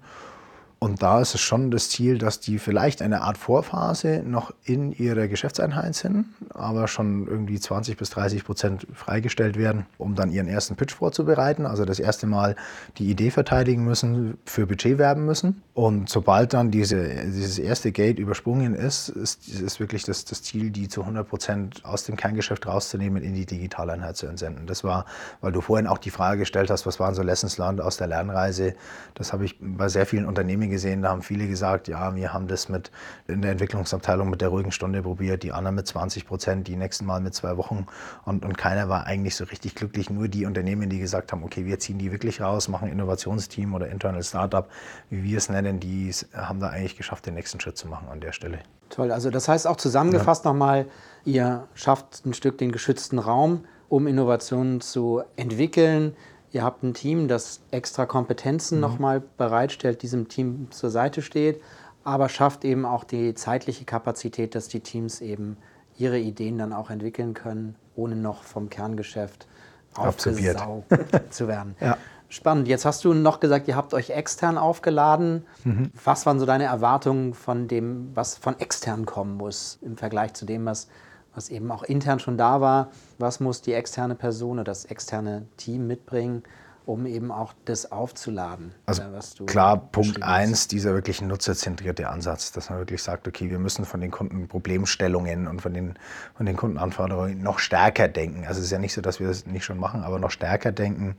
[0.79, 4.91] und da ist es schon das Ziel, dass die vielleicht eine Art Vorphase noch in
[4.91, 10.47] ihrer Geschäftseinheit sind, aber schon irgendwie 20 bis 30 Prozent freigestellt werden, um dann ihren
[10.47, 11.65] ersten Pitch vorzubereiten.
[11.65, 12.55] Also das erste Mal
[12.99, 15.63] die Idee verteidigen müssen, für Budget werben müssen.
[15.73, 20.69] Und sobald dann diese, dieses erste Gate übersprungen ist, ist, ist wirklich das, das Ziel,
[20.69, 24.67] die zu 100 Prozent aus dem Kerngeschäft rauszunehmen, in die Digitaleinheit zu entsenden.
[24.67, 25.05] Das war,
[25.41, 28.05] weil du vorhin auch die Frage gestellt hast, was waren so Lessons learned aus der
[28.05, 28.75] Lernreise.
[29.15, 32.47] Das habe ich bei sehr vielen Unternehmen Gesehen, da haben viele gesagt, ja, wir haben
[32.47, 32.91] das mit
[33.27, 37.05] in der Entwicklungsabteilung mit der ruhigen Stunde probiert, die anderen mit 20 Prozent, die nächsten
[37.05, 37.85] Mal mit zwei Wochen
[38.25, 40.09] und, und keiner war eigentlich so richtig glücklich.
[40.09, 43.89] Nur die Unternehmen, die gesagt haben, okay, wir ziehen die wirklich raus, machen Innovationsteam oder
[43.89, 44.69] Internal Startup,
[45.09, 48.19] wie wir es nennen, die haben da eigentlich geschafft, den nächsten Schritt zu machen an
[48.19, 48.59] der Stelle.
[48.89, 50.51] Toll, also das heißt auch zusammengefasst ja.
[50.51, 50.85] nochmal,
[51.25, 56.15] ihr schafft ein Stück den geschützten Raum, um Innovationen zu entwickeln.
[56.51, 58.81] Ihr habt ein Team, das extra Kompetenzen mhm.
[58.81, 61.61] nochmal bereitstellt, diesem Team zur Seite steht,
[62.03, 65.57] aber schafft eben auch die zeitliche Kapazität, dass die Teams eben
[65.97, 69.47] ihre Ideen dann auch entwickeln können, ohne noch vom Kerngeschäft
[69.95, 70.85] aufgesaugt
[71.29, 71.75] zu werden.
[71.81, 71.97] Ja.
[72.29, 72.67] Spannend.
[72.67, 75.45] Jetzt hast du noch gesagt, ihr habt euch extern aufgeladen.
[75.63, 75.91] Mhm.
[76.03, 80.45] Was waren so deine Erwartungen von dem, was von extern kommen muss im Vergleich zu
[80.45, 80.89] dem, was
[81.37, 82.89] was eben auch intern schon da war.
[83.19, 86.43] Was muss die externe Person oder das externe Team mitbringen,
[86.87, 88.71] um eben auch das aufzuladen.
[88.85, 93.59] Also äh, klar, Punkt eins, dieser wirklich nutzerzentrierte Ansatz, dass man wirklich sagt, okay, wir
[93.59, 95.95] müssen von den Kunden Problemstellungen und von den,
[96.35, 98.45] von den Kundenanforderungen noch stärker denken.
[98.47, 100.71] Also es ist ja nicht so, dass wir das nicht schon machen, aber noch stärker
[100.71, 101.17] denken.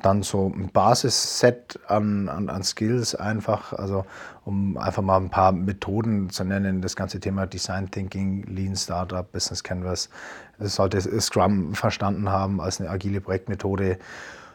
[0.00, 4.06] Dann so ein Basisset an, an, an Skills einfach, also
[4.46, 9.30] um einfach mal ein paar Methoden zu nennen, das ganze Thema Design Thinking, Lean Startup,
[9.30, 10.08] Business Canvas,
[10.58, 13.98] das sollte Scrum verstanden haben als eine agile Projektmethode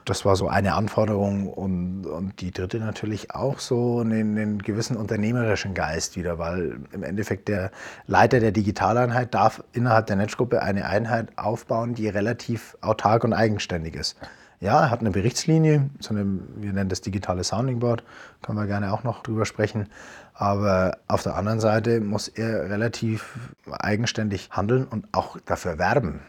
[0.10, 4.96] das war so eine Anforderung und, und die dritte natürlich auch so einen, einen, gewissen
[4.96, 7.72] unternehmerischen Geist wieder, weil im Endeffekt der
[8.06, 13.96] Leiter der Digitaleinheit darf innerhalb der Netzgruppe eine Einheit aufbauen, die relativ autark und eigenständig
[13.96, 14.18] ist.
[14.60, 18.04] Ja, er hat eine Berichtslinie, so eine, wir nennen das digitale Sounding Board,
[18.42, 19.88] können wir gerne auch noch drüber sprechen.
[20.34, 23.38] Aber auf der anderen Seite muss er relativ
[23.70, 26.22] eigenständig handeln und auch dafür werben.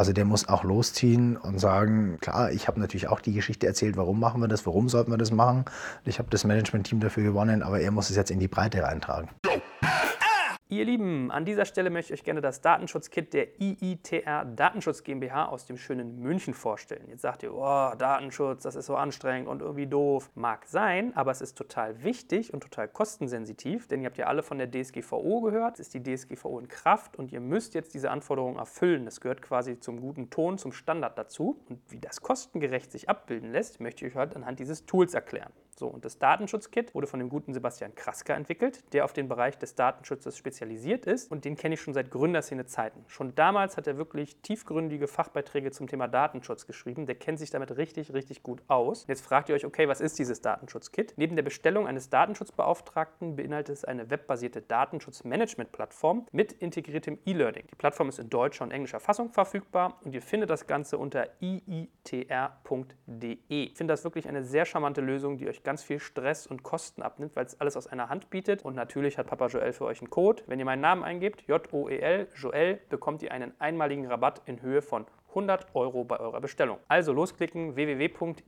[0.00, 3.98] Also der muss auch losziehen und sagen, klar, ich habe natürlich auch die Geschichte erzählt,
[3.98, 5.66] warum machen wir das, warum sollten wir das machen.
[6.06, 9.28] Ich habe das Management-Team dafür gewonnen, aber er muss es jetzt in die Breite reintragen.
[10.72, 15.46] Ihr Lieben, an dieser Stelle möchte ich euch gerne das Datenschutzkit der IITR Datenschutz GmbH
[15.46, 17.08] aus dem schönen München vorstellen.
[17.08, 20.30] Jetzt sagt ihr, oh, Datenschutz, das ist so anstrengend und irgendwie doof.
[20.36, 24.44] Mag sein, aber es ist total wichtig und total kostensensitiv, denn ihr habt ja alle
[24.44, 25.80] von der DSGVO gehört.
[25.80, 29.06] Es ist die DSGVO in Kraft und ihr müsst jetzt diese Anforderungen erfüllen.
[29.06, 31.60] Das gehört quasi zum guten Ton, zum Standard dazu.
[31.68, 35.52] Und wie das kostengerecht sich abbilden lässt, möchte ich euch heute anhand dieses Tools erklären.
[35.80, 39.56] So, und das Datenschutzkit wurde von dem guten Sebastian Krasker entwickelt, der auf den Bereich
[39.56, 43.02] des Datenschutzes spezialisiert ist und den kenne ich schon seit Gründerszene-Zeiten.
[43.06, 47.06] Schon damals hat er wirklich tiefgründige Fachbeiträge zum Thema Datenschutz geschrieben.
[47.06, 49.06] Der kennt sich damit richtig, richtig gut aus.
[49.08, 51.14] Jetzt fragt ihr euch, okay, was ist dieses Datenschutzkit?
[51.16, 57.64] Neben der Bestellung eines Datenschutzbeauftragten beinhaltet es eine webbasierte Datenschutzmanagement-Plattform mit integriertem E-Learning.
[57.70, 61.26] Die Plattform ist in deutscher und englischer Fassung verfügbar und ihr findet das Ganze unter
[61.40, 62.90] iitr.de.
[63.48, 66.64] Ich finde das wirklich eine sehr charmante Lösung, die euch ganz ganz viel Stress und
[66.64, 68.64] Kosten abnimmt, weil es alles aus einer Hand bietet.
[68.64, 70.42] Und natürlich hat Papa Joel für euch einen Code.
[70.48, 75.06] Wenn ihr meinen Namen eingebt, J-O-E-L, Joel, bekommt ihr einen einmaligen Rabatt in Höhe von
[75.28, 76.78] 100 Euro bei eurer Bestellung.
[76.88, 78.38] Also losklicken www.iitr.de.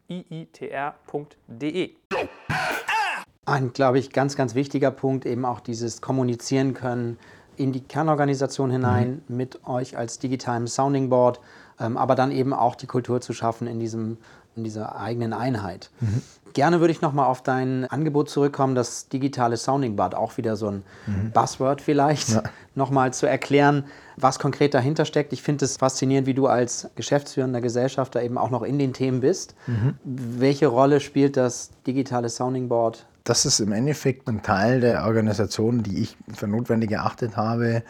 [3.46, 7.20] Ein, glaube ich, ganz, ganz wichtiger Punkt, eben auch dieses Kommunizieren können
[7.56, 9.37] in die Kernorganisation hinein mhm.
[9.37, 11.38] mit euch als digitalem Sounding Board,
[11.78, 14.18] ähm, aber dann eben auch die Kultur zu schaffen in, diesem,
[14.57, 15.91] in dieser eigenen Einheit.
[16.01, 16.23] Mhm.
[16.53, 20.69] Gerne würde ich nochmal auf dein Angebot zurückkommen, das digitale Sounding Board, auch wieder so
[20.69, 21.31] ein mhm.
[21.33, 22.43] Buzzword vielleicht, ja.
[22.75, 23.85] nochmal zu erklären,
[24.19, 25.33] was konkret dahinter steckt.
[25.33, 29.21] Ich finde es faszinierend, wie du als geschäftsführender Gesellschafter eben auch noch in den Themen
[29.21, 29.55] bist.
[29.67, 29.95] Mhm.
[30.05, 35.83] Welche Rolle spielt das digitale Sounding Board das ist im Endeffekt ein Teil der Organisation,
[35.83, 37.83] die ich für notwendig erachtet habe,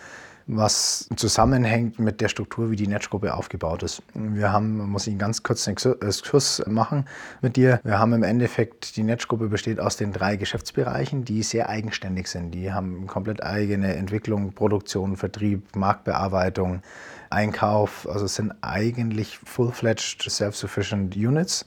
[0.57, 4.03] was zusammenhängt mit der Struktur, wie die Netzgruppe aufgebaut ist.
[4.15, 7.07] Wir haben, muss ich ganz kurzen Exkurs machen
[7.41, 7.81] mit dir.
[7.85, 12.53] Wir haben im Endeffekt, die Netzgruppe besteht aus den drei Geschäftsbereichen, die sehr eigenständig sind.
[12.53, 16.83] Die haben komplett eigene Entwicklung, Produktion, Vertrieb, Marktbearbeitung,
[17.31, 18.09] Einkauf.
[18.09, 21.67] Also sind eigentlich full-fledged self-sufficient Units.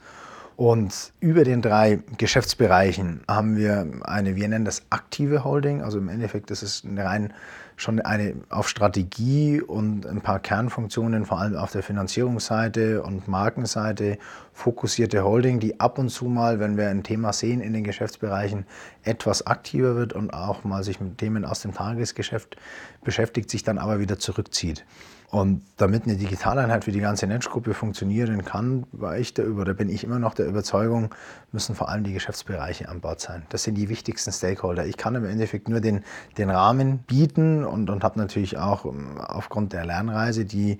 [0.58, 5.82] Und über den drei Geschäftsbereichen haben wir eine, wir nennen das aktive Holding.
[5.82, 7.34] Also im Endeffekt ist es eine rein
[7.76, 14.18] schon eine auf Strategie und ein paar Kernfunktionen, vor allem auf der Finanzierungsseite und Markenseite
[14.54, 18.66] fokussierte Holding, die ab und zu mal, wenn wir ein Thema sehen in den Geschäftsbereichen,
[19.04, 22.56] etwas aktiver wird und auch mal sich mit Themen aus dem Tagesgeschäft
[23.04, 24.86] beschäftigt, sich dann aber wieder zurückzieht.
[25.32, 29.90] Und damit eine Digitaleinheit für die ganze Netzgruppe funktionieren kann, war ich der, oder bin
[29.90, 31.14] ich immer noch der Überzeugung,
[31.52, 33.44] müssen vor allem die Geschäftsbereiche an Bord sein.
[33.50, 34.86] Das sind die wichtigsten Stakeholder.
[34.86, 36.04] Ich kann im Endeffekt nur den,
[36.38, 40.80] den Rahmen bieten und, und habe natürlich auch ähm, aufgrund der Lernreise, die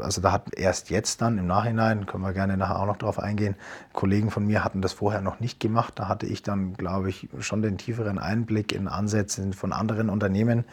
[0.00, 3.18] also da hat erst jetzt dann im Nachhinein, können wir gerne nachher auch noch drauf
[3.18, 3.56] eingehen,
[3.92, 5.94] Kollegen von mir hatten das vorher noch nicht gemacht.
[5.96, 10.64] Da hatte ich dann, glaube ich, schon den tieferen Einblick in Ansätze von anderen Unternehmen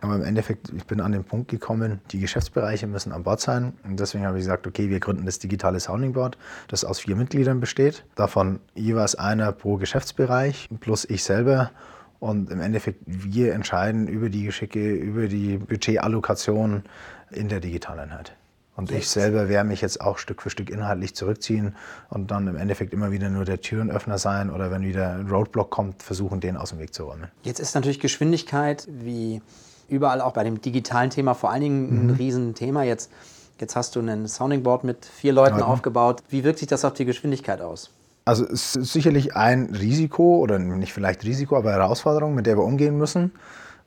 [0.00, 3.72] aber im Endeffekt, ich bin an den Punkt gekommen, die Geschäftsbereiche müssen an Bord sein.
[3.84, 7.16] Und deswegen habe ich gesagt, okay, wir gründen das digitale Sounding Board, das aus vier
[7.16, 8.04] Mitgliedern besteht.
[8.14, 11.70] Davon jeweils einer pro Geschäftsbereich plus ich selber.
[12.18, 16.84] Und im Endeffekt, wir entscheiden über die Geschicke, über die Budgetallokation
[17.30, 18.36] in der Digitaleinheit.
[18.76, 21.74] Und ich selber werde mich jetzt auch Stück für Stück inhaltlich zurückziehen
[22.10, 25.70] und dann im Endeffekt immer wieder nur der Türenöffner sein oder wenn wieder ein Roadblock
[25.70, 27.28] kommt, versuchen, den aus dem Weg zu räumen.
[27.42, 29.40] Jetzt ist natürlich Geschwindigkeit wie
[29.88, 32.14] überall auch bei dem digitalen Thema vor allen Dingen ein mhm.
[32.14, 32.82] Riesenthema.
[32.82, 33.10] Jetzt,
[33.58, 35.64] jetzt hast du ein Sounding Board mit vier Leuten Leuten.
[35.64, 36.22] aufgebaut.
[36.28, 37.90] Wie wirkt sich das auf die Geschwindigkeit aus?
[38.26, 42.64] Also es ist sicherlich ein Risiko oder nicht vielleicht Risiko, aber Herausforderung, mit der wir
[42.64, 43.32] umgehen müssen.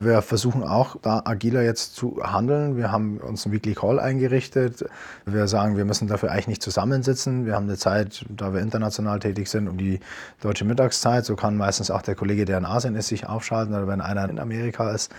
[0.02, 2.78] Wir versuchen auch da agiler jetzt zu handeln.
[2.78, 4.86] Wir haben uns einen Weekly Call eingerichtet.
[5.26, 7.44] Wir sagen, wir müssen dafür eigentlich nicht zusammensitzen.
[7.44, 10.00] Wir haben eine Zeit, da wir international tätig sind, um die
[10.40, 11.26] deutsche Mittagszeit.
[11.26, 14.26] So kann meistens auch der Kollege, der in Asien ist, sich aufschalten oder wenn einer
[14.30, 15.12] in Amerika ist,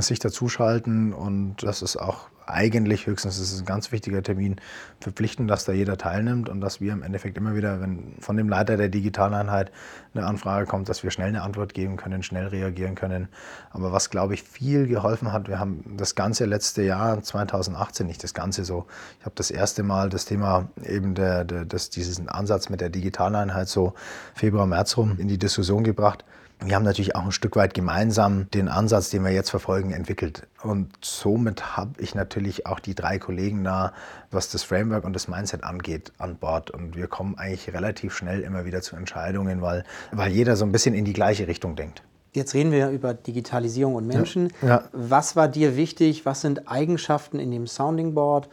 [0.00, 1.12] sich dazuschalten.
[1.12, 4.56] Und das ist auch eigentlich höchstens, das ist ein ganz wichtiger Termin,
[5.00, 8.48] verpflichten, dass da jeder teilnimmt und dass wir im Endeffekt immer wieder, wenn von dem
[8.48, 9.72] Leiter der Digitaleinheit
[10.14, 13.28] eine Anfrage kommt, dass wir schnell eine Antwort geben können, schnell reagieren können.
[13.70, 18.22] Aber was, glaube ich, viel geholfen hat, wir haben das ganze letzte Jahr, 2018, nicht
[18.22, 18.86] das ganze so,
[19.18, 22.90] ich habe das erste Mal das Thema eben der, der, das, diesen Ansatz mit der
[22.90, 23.94] Digitaleinheit so
[24.34, 26.24] Februar, März rum in die Diskussion gebracht.
[26.60, 30.46] Wir haben natürlich auch ein Stück weit gemeinsam den Ansatz, den wir jetzt verfolgen, entwickelt.
[30.62, 33.92] Und somit habe ich natürlich auch die drei Kollegen da,
[34.30, 36.70] was das Framework und das Mindset angeht, an Bord.
[36.70, 40.72] Und wir kommen eigentlich relativ schnell immer wieder zu Entscheidungen, weil, weil jeder so ein
[40.72, 42.02] bisschen in die gleiche Richtung denkt.
[42.32, 44.52] Jetzt reden wir über Digitalisierung und Menschen.
[44.60, 44.84] Ja, ja.
[44.92, 46.26] Was war dir wichtig?
[46.26, 48.48] Was sind Eigenschaften in dem Sounding Board,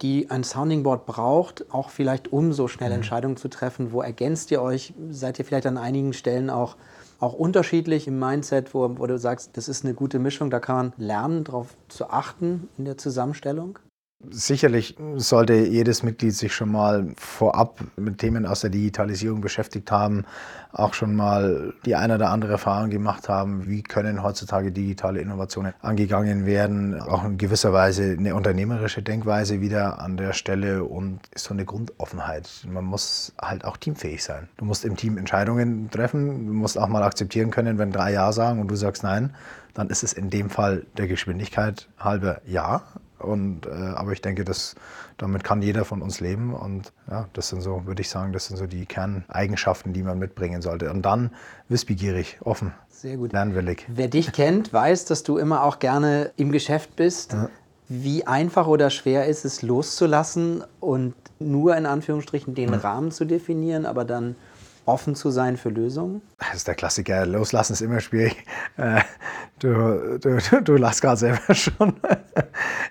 [0.00, 2.96] die ein Sounding Board braucht, auch vielleicht um so schnell mhm.
[2.96, 3.92] Entscheidungen zu treffen?
[3.92, 4.94] Wo ergänzt ihr euch?
[5.10, 6.76] Seid ihr vielleicht an einigen Stellen auch
[7.18, 10.76] auch unterschiedlich im Mindset, wo, wo du sagst, das ist eine gute Mischung, da kann
[10.76, 13.78] man lernen, darauf zu achten in der Zusammenstellung?
[14.30, 20.24] Sicherlich sollte jedes Mitglied sich schon mal vorab mit Themen aus der Digitalisierung beschäftigt haben,
[20.72, 25.72] auch schon mal die eine oder andere Erfahrung gemacht haben, wie können heutzutage digitale Innovationen
[25.82, 31.54] angegangen werden, auch in gewisser Weise eine unternehmerische Denkweise wieder an der Stelle und so
[31.54, 32.66] eine Grundoffenheit.
[32.68, 34.48] Man muss halt auch teamfähig sein.
[34.56, 38.32] Du musst im Team Entscheidungen treffen, du musst auch mal akzeptieren können, wenn drei Ja
[38.32, 39.32] sagen und du sagst Nein,
[39.74, 42.82] dann ist es in dem Fall der Geschwindigkeit halber Ja
[43.18, 44.74] und, äh, aber ich denke, dass,
[45.16, 46.54] damit kann jeder von uns leben.
[46.54, 50.18] Und ja, das sind so, würde ich sagen, das sind so die Kerneigenschaften, die man
[50.18, 50.90] mitbringen sollte.
[50.90, 51.30] Und dann
[51.68, 53.32] wissbegierig, offen, Sehr gut.
[53.32, 53.86] lernwillig.
[53.88, 57.32] Wer dich kennt, weiß, dass du immer auch gerne im Geschäft bist.
[57.32, 57.48] Ja.
[57.88, 62.78] Wie einfach oder schwer ist es loszulassen und nur in Anführungsstrichen den ja.
[62.78, 64.36] Rahmen zu definieren, aber dann
[64.88, 66.22] offen zu sein für Lösungen?
[66.38, 67.26] Das ist der Klassiker.
[67.26, 68.44] Loslassen ist immer schwierig.
[68.76, 69.02] Äh,
[69.58, 71.94] du, du, du, lachst gerade selber schon.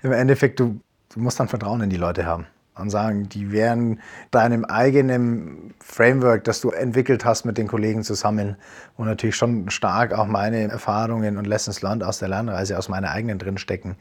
[0.04, 0.80] Im Endeffekt, du,
[1.14, 4.00] du musst dann Vertrauen in die Leute haben und sagen, die werden
[4.32, 8.56] deinem eigenen Framework, das du entwickelt hast mit den Kollegen zusammen,
[8.98, 13.12] wo natürlich schon stark auch meine Erfahrungen und Lessons learned aus der Lernreise, aus meiner
[13.12, 13.96] eigenen drinstecken,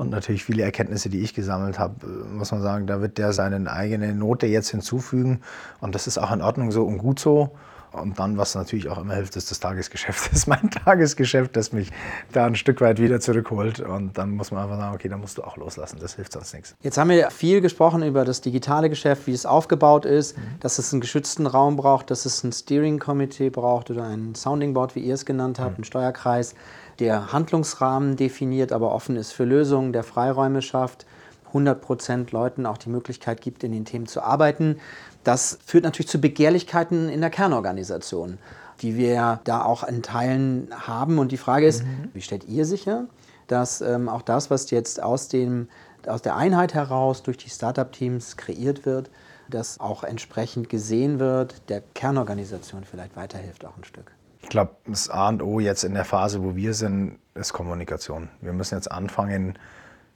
[0.00, 3.34] und natürlich viele Erkenntnisse, die ich gesammelt habe, äh, muss man sagen, da wird der
[3.34, 5.42] seine eigene Note jetzt hinzufügen.
[5.80, 7.50] Und das ist auch in Ordnung so und gut so.
[7.92, 10.20] Und dann, was natürlich auch immer hilft, ist das Tagesgeschäft.
[10.30, 11.90] Das ist mein Tagesgeschäft, das mich
[12.32, 13.80] da ein Stück weit wieder zurückholt.
[13.80, 15.98] Und dann muss man einfach sagen, okay, da musst du auch loslassen.
[16.00, 16.74] Das hilft sonst nichts.
[16.82, 20.42] Jetzt haben wir viel gesprochen über das digitale Geschäft, wie es aufgebaut ist, mhm.
[20.60, 24.72] dass es einen geschützten Raum braucht, dass es ein Steering Committee braucht oder ein Sounding
[24.72, 25.76] Board, wie ihr es genannt habt, mhm.
[25.76, 26.54] einen Steuerkreis
[27.00, 31.06] der Handlungsrahmen definiert, aber offen ist für Lösungen, der Freiräume schafft,
[31.48, 34.76] 100 Prozent Leuten auch die Möglichkeit gibt, in den Themen zu arbeiten.
[35.24, 38.38] Das führt natürlich zu Begehrlichkeiten in der Kernorganisation,
[38.82, 41.18] die wir da auch in Teilen haben.
[41.18, 42.10] Und die Frage ist, mhm.
[42.14, 43.06] wie stellt ihr sicher,
[43.48, 45.68] dass ähm, auch das, was jetzt aus, dem,
[46.06, 49.10] aus der Einheit heraus durch die Startup-Teams kreiert wird,
[49.48, 54.12] das auch entsprechend gesehen wird, der Kernorganisation vielleicht weiterhilft auch ein Stück?
[54.42, 58.28] Ich glaube, das A und O jetzt in der Phase, wo wir sind, ist Kommunikation.
[58.40, 59.58] Wir müssen jetzt anfangen,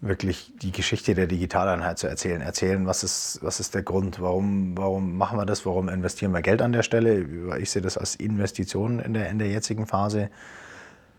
[0.01, 2.43] wirklich die Geschichte der Digitaleinheit zu erzählen.
[2.43, 6.43] Erzählen, was ist, was ist der Grund, warum, warum machen wir das, warum investieren wir
[6.43, 7.25] Geld an der Stelle.
[7.59, 10.31] Ich sehe das als Investition in der, in der jetzigen Phase.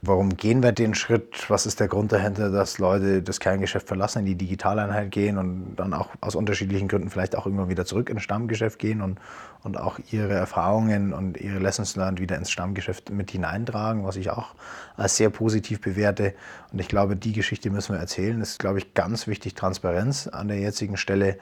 [0.07, 1.49] Warum gehen wir den Schritt?
[1.49, 5.75] Was ist der Grund dahinter, dass Leute das Kerngeschäft verlassen, in die Digitaleinheit gehen und
[5.77, 9.19] dann auch aus unterschiedlichen Gründen vielleicht auch irgendwann wieder zurück ins Stammgeschäft gehen und,
[9.63, 14.29] und auch ihre Erfahrungen und ihre Lessons learned wieder ins Stammgeschäft mit hineintragen, was ich
[14.29, 14.53] auch
[14.95, 16.35] als sehr positiv bewerte.
[16.71, 18.39] Und ich glaube, die Geschichte müssen wir erzählen.
[18.39, 21.39] Das ist, glaube ich, ganz wichtig, Transparenz an der jetzigen Stelle,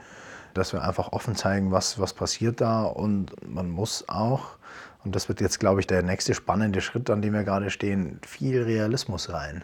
[0.53, 2.83] dass wir einfach offen zeigen, was, was passiert da.
[2.83, 4.55] Und man muss auch
[5.05, 8.19] und das wird jetzt, glaube ich, der nächste spannende Schritt, an dem wir gerade stehen,
[8.25, 9.63] viel Realismus rein.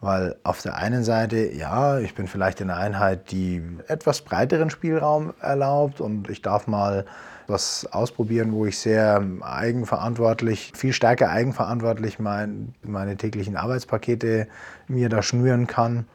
[0.00, 4.68] Weil auf der einen Seite, ja, ich bin vielleicht in einer Einheit, die etwas breiteren
[4.68, 7.04] Spielraum erlaubt und ich darf mal
[7.46, 14.48] was ausprobieren, wo ich sehr eigenverantwortlich, viel stärker eigenverantwortlich mein, meine täglichen Arbeitspakete
[14.88, 16.06] mir da schnüren kann.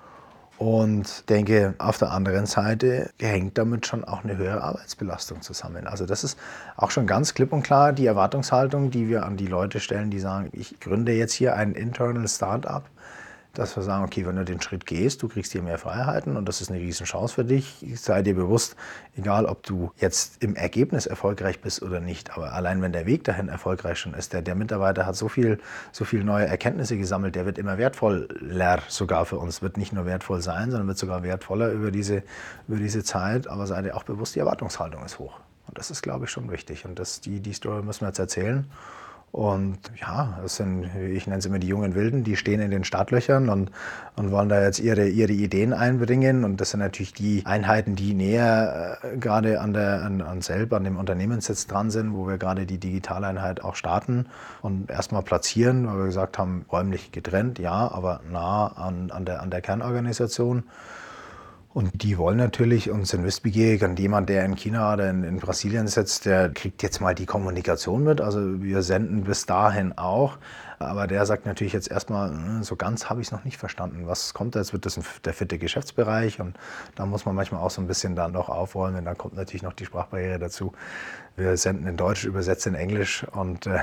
[0.58, 5.86] Und denke, auf der anderen Seite hängt damit schon auch eine höhere Arbeitsbelastung zusammen.
[5.86, 6.38] Also das ist
[6.78, 10.20] auch schon ganz klipp und klar die Erwartungshaltung, die wir an die Leute stellen, die
[10.20, 12.84] sagen, ich gründe jetzt hier ein Internal Startup.
[13.58, 16.48] Dass wir sagen, okay, wenn du den Schritt gehst, du kriegst hier mehr Freiheiten und
[16.48, 17.86] das ist eine Riesenchance für dich.
[17.96, 18.76] Sei dir bewusst,
[19.18, 23.24] egal ob du jetzt im Ergebnis erfolgreich bist oder nicht, aber allein wenn der Weg
[23.24, 25.60] dahin erfolgreich schon ist, der, der Mitarbeiter hat so viel,
[25.92, 30.06] so viel neue Erkenntnisse gesammelt, der wird immer wertvoller sogar für uns, wird nicht nur
[30.06, 32.24] wertvoll sein, sondern wird sogar wertvoller über diese,
[32.68, 35.40] über diese Zeit, aber sei dir auch bewusst, die Erwartungshaltung ist hoch.
[35.68, 36.86] Und das ist, glaube ich, schon wichtig.
[36.86, 38.66] Und das, die, die Story müssen wir jetzt erzählen.
[39.32, 42.84] Und ja, das sind, ich nenne sie immer die jungen Wilden, die stehen in den
[42.84, 43.72] Startlöchern und,
[44.16, 46.44] und wollen da jetzt ihre, ihre Ideen einbringen.
[46.44, 50.78] Und das sind natürlich die Einheiten, die näher äh, gerade an, der, an, an selber,
[50.78, 54.28] an dem Unternehmenssitz dran sind, wo wir gerade die Digitaleinheit auch starten
[54.62, 59.42] und erstmal platzieren, weil wir gesagt haben, räumlich getrennt, ja, aber nah an, an, der,
[59.42, 60.64] an der Kernorganisation.
[61.78, 65.88] Und die wollen natürlich und sind wissbegierig jemand, der in China oder in, in, Brasilien
[65.88, 68.20] sitzt, der kriegt jetzt mal die Kommunikation mit.
[68.20, 70.40] Also wir senden bis dahin auch.
[70.80, 74.06] Aber der sagt natürlich jetzt erstmal, hm, so ganz habe ich es noch nicht verstanden.
[74.06, 74.60] Was kommt da?
[74.60, 76.56] Jetzt wird das der vierte Geschäftsbereich und
[76.96, 78.98] da muss man manchmal auch so ein bisschen dann noch aufräumen.
[78.98, 80.74] Und dann kommt natürlich noch die Sprachbarriere dazu.
[81.36, 83.80] Wir senden in Deutsch, übersetzen in Englisch und äh,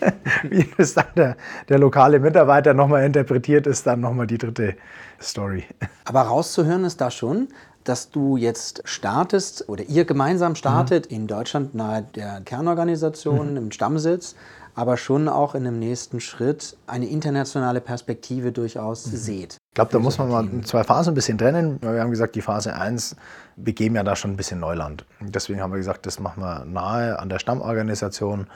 [0.42, 1.36] wie das dann der,
[1.68, 4.74] der lokale Mitarbeiter nochmal interpretiert, ist dann nochmal die dritte
[5.20, 5.64] Story.
[6.04, 7.48] Aber rauszuhören ist da schon,
[7.84, 11.16] dass du jetzt startest oder ihr gemeinsam startet mhm.
[11.16, 13.56] in Deutschland nahe der Kernorganisation mhm.
[13.56, 14.34] im Stammsitz,
[14.74, 19.16] aber schon auch in dem nächsten Schritt eine internationale Perspektive durchaus mhm.
[19.16, 19.56] seht.
[19.74, 21.82] Ich glaube, da muss man mal zwei Phasen ein bisschen trennen.
[21.82, 23.16] Wir haben gesagt, die Phase 1
[23.56, 25.04] begeben ja da schon ein bisschen Neuland.
[25.20, 28.46] Deswegen haben wir gesagt, das machen wir nahe an der Stammorganisation,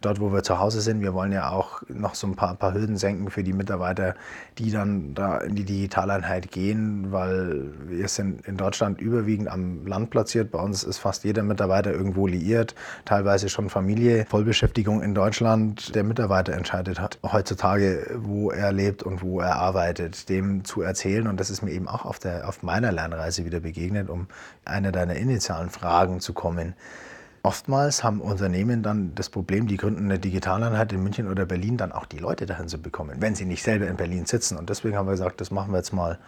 [0.00, 1.00] dort wo wir zu Hause sind.
[1.00, 4.14] Wir wollen ja auch noch so ein paar, paar Hürden senken für die Mitarbeiter,
[4.58, 10.10] die dann da in die Digitaleinheit gehen, weil wir sind in Deutschland überwiegend am Land
[10.10, 10.50] platziert.
[10.50, 12.74] Bei uns ist fast jeder Mitarbeiter irgendwo liiert,
[13.04, 14.26] teilweise schon Familie.
[14.26, 20.28] Vollbeschäftigung in Deutschland, der Mitarbeiter entscheidet hat heutzutage, wo er lebt und wo er arbeitet,
[20.28, 21.26] dem zu erzählen.
[21.26, 24.28] Und das ist mir eben auch auf, der, auf meiner Lernreise wieder begegnet, um
[24.64, 26.74] einer deiner initialen Fragen zu kommen.
[27.42, 31.92] Oftmals haben Unternehmen dann das Problem, die gründen eine Digitaleinheit in München oder Berlin, dann
[31.92, 34.58] auch die Leute dahin zu bekommen, wenn sie nicht selber in Berlin sitzen.
[34.58, 36.18] Und deswegen haben wir gesagt, das machen wir jetzt mal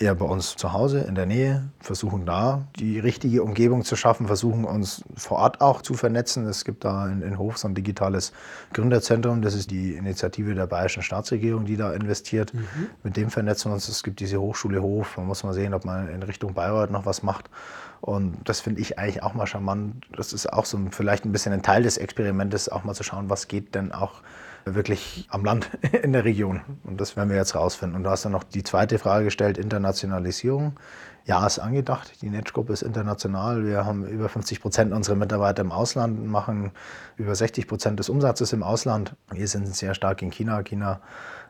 [0.00, 4.26] eher bei uns zu Hause in der Nähe, versuchen da die richtige Umgebung zu schaffen,
[4.26, 6.46] versuchen uns vor Ort auch zu vernetzen.
[6.46, 8.32] Es gibt da in, in Hof so ein digitales
[8.72, 12.54] Gründerzentrum, das ist die Initiative der bayerischen Staatsregierung, die da investiert.
[12.54, 12.88] Mhm.
[13.02, 13.88] Mit dem vernetzen wir uns.
[13.88, 17.04] Es gibt diese Hochschule Hof, man muss mal sehen, ob man in Richtung Bayreuth noch
[17.04, 17.50] was macht.
[18.00, 20.06] Und das finde ich eigentlich auch mal charmant.
[20.16, 23.28] Das ist auch so vielleicht ein bisschen ein Teil des Experimentes, auch mal zu schauen,
[23.28, 24.22] was geht denn auch
[24.64, 25.70] wirklich am Land
[26.02, 26.62] in der Region.
[26.84, 27.96] Und das werden wir jetzt rausfinden.
[27.96, 30.78] Und du hast dann noch die zweite Frage gestellt, Internationalisierung.
[31.26, 32.22] Ja, ist angedacht.
[32.22, 33.64] Die Netschgruppe ist international.
[33.64, 36.72] Wir haben über 50 Prozent unserer Mitarbeiter im Ausland, machen
[37.16, 39.14] über 60 Prozent des Umsatzes im Ausland.
[39.30, 40.62] Wir sind sehr stark in China.
[40.62, 41.00] China,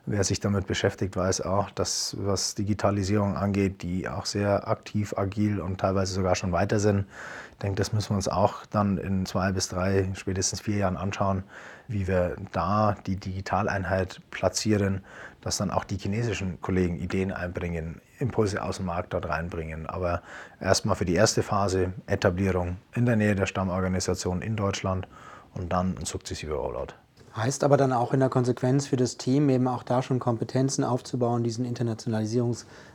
[0.06, 5.60] wer sich damit beschäftigt, weiß auch, dass was Digitalisierung angeht, die auch sehr aktiv, agil
[5.60, 7.06] und teilweise sogar schon weiter sind.
[7.52, 10.96] Ich denke, das müssen wir uns auch dann in zwei bis drei, spätestens vier Jahren
[10.96, 11.44] anschauen,
[11.90, 15.02] wie wir da die Digitaleinheit platzieren,
[15.40, 19.86] dass dann auch die chinesischen Kollegen Ideen einbringen, Impulse aus dem Markt dort reinbringen.
[19.86, 20.22] Aber
[20.60, 25.08] erstmal für die erste Phase Etablierung in der Nähe der Stammorganisation in Deutschland
[25.54, 26.94] und dann ein sukzessiver Rollout.
[27.36, 30.82] Heißt aber dann auch in der Konsequenz für das Team eben auch da schon Kompetenzen
[30.82, 31.64] aufzubauen, diesen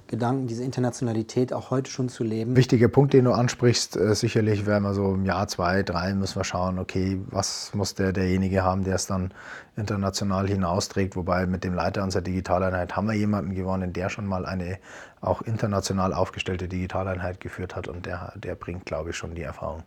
[0.05, 2.55] Internationalisierungsgedanken, diese Internationalität auch heute schon zu leben.
[2.55, 6.39] Wichtiger Punkt, den du ansprichst, äh, sicherlich werden wir so im Jahr zwei, drei müssen
[6.39, 9.33] wir schauen, okay, was muss der, derjenige haben, der es dann
[9.75, 11.15] international hinausträgt.
[11.15, 14.77] Wobei mit dem Leiter unserer Digitaleinheit haben wir jemanden gewonnen, der schon mal eine
[15.21, 19.83] auch international aufgestellte Digitaleinheit geführt hat und der, der bringt, glaube ich, schon die Erfahrung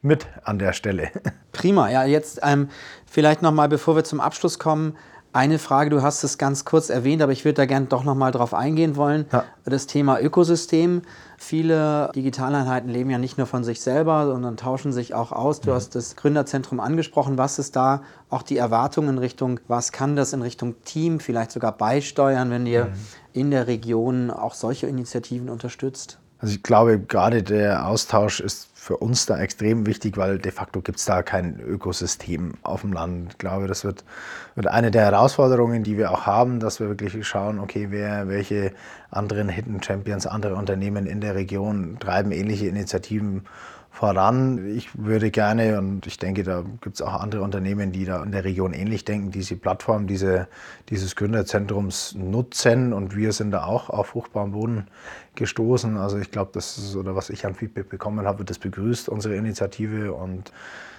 [0.00, 1.10] mit an der Stelle.
[1.52, 1.90] Prima.
[1.90, 2.68] Ja, jetzt ähm,
[3.06, 4.96] vielleicht noch mal, bevor wir zum Abschluss kommen,
[5.36, 5.90] eine Frage.
[5.90, 8.54] Du hast es ganz kurz erwähnt, aber ich würde da gerne doch noch mal drauf
[8.54, 9.26] eingehen wollen.
[9.30, 9.44] Ja.
[9.64, 11.02] Das Thema Ökosystem.
[11.36, 15.60] Viele Digitaleinheiten leben ja nicht nur von sich selber, sondern tauschen sich auch aus.
[15.60, 15.74] Du mhm.
[15.74, 17.36] hast das Gründerzentrum angesprochen.
[17.36, 21.50] Was ist da auch die Erwartung in Richtung, was kann das in Richtung Team vielleicht
[21.50, 22.92] sogar beisteuern, wenn ihr mhm.
[23.34, 26.18] in der Region auch solche Initiativen unterstützt?
[26.38, 30.80] Also ich glaube, gerade der Austausch ist für uns da extrem wichtig, weil de facto
[30.80, 33.32] gibt es da kein Ökosystem auf dem Land.
[33.32, 34.04] Ich glaube, das wird,
[34.54, 38.72] wird eine der Herausforderungen, die wir auch haben, dass wir wirklich schauen, okay, wer, welche
[39.10, 43.46] anderen Hidden Champions, andere Unternehmen in der Region treiben ähnliche Initiativen
[43.96, 44.76] voran.
[44.76, 48.30] Ich würde gerne, und ich denke, da gibt es auch andere Unternehmen, die da in
[48.30, 50.48] der Region ähnlich denken, diese Plattform diese,
[50.90, 52.92] dieses Gründerzentrums nutzen.
[52.92, 54.86] Und wir sind da auch auf fruchtbaren Boden
[55.34, 55.96] gestoßen.
[55.96, 59.34] Also ich glaube, das ist, oder was ich an Feedback bekommen habe, das begrüßt, unsere
[59.34, 60.12] Initiative.
[60.12, 60.52] Und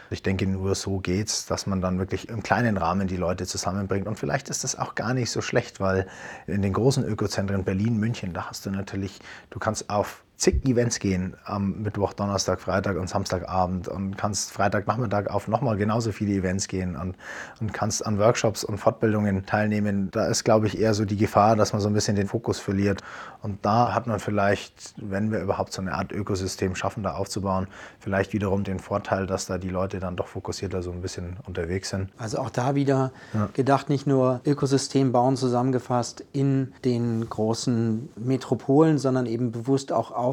[0.10, 4.08] Ich denke, nur so geht's, dass man dann wirklich im kleinen Rahmen die Leute zusammenbringt.
[4.08, 6.08] Und vielleicht ist das auch gar nicht so schlecht, weil
[6.48, 9.20] in den großen Ökozentren Berlin, München, da hast du natürlich,
[9.50, 15.28] du kannst auf zig Events gehen am Mittwoch, Donnerstag, Freitag und Samstagabend und kannst Freitagnachmittag
[15.28, 17.16] auf nochmal genauso viele Events gehen und,
[17.60, 20.10] und kannst an Workshops und Fortbildungen teilnehmen.
[20.12, 22.60] Da ist, glaube ich, eher so die Gefahr, dass man so ein bisschen den Fokus
[22.60, 23.02] verliert.
[23.42, 27.68] Und da hat man vielleicht, wenn wir überhaupt so eine Art Ökosystem schaffen, da aufzubauen,
[28.00, 31.90] vielleicht wiederum den Vorteil, dass da die Leute dann doch fokussierter so ein bisschen unterwegs
[31.90, 32.12] sind.
[32.18, 33.50] Also auch da wieder ja.
[33.54, 40.27] gedacht, nicht nur Ökosystem bauen zusammengefasst in den großen Metropolen, sondern eben bewusst auch auf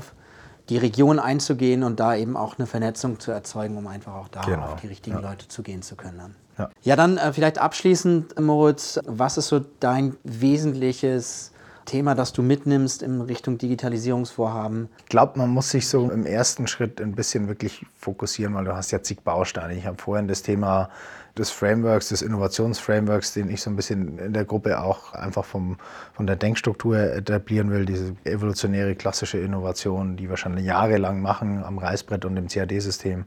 [0.68, 4.42] die Region einzugehen und da eben auch eine Vernetzung zu erzeugen, um einfach auch da
[4.42, 4.62] genau.
[4.62, 5.30] auf die richtigen ja.
[5.30, 6.18] Leute zugehen zu können.
[6.18, 6.34] Dann.
[6.58, 6.70] Ja.
[6.82, 11.52] ja, dann äh, vielleicht abschließend, Moritz, was ist so dein wesentliches
[11.84, 14.88] Thema, das du mitnimmst in Richtung Digitalisierungsvorhaben?
[15.00, 18.74] Ich glaube, man muss sich so im ersten Schritt ein bisschen wirklich fokussieren, weil du
[18.74, 19.74] hast ja zig Bausteine.
[19.74, 20.88] Ich habe vorhin das Thema
[21.36, 25.78] des Frameworks, des Innovationsframeworks, den ich so ein bisschen in der Gruppe auch einfach vom,
[26.12, 31.78] von der Denkstruktur etablieren will, diese evolutionäre klassische Innovation, die wir schon jahrelang machen am
[31.78, 33.24] Reißbrett und im CAD-System.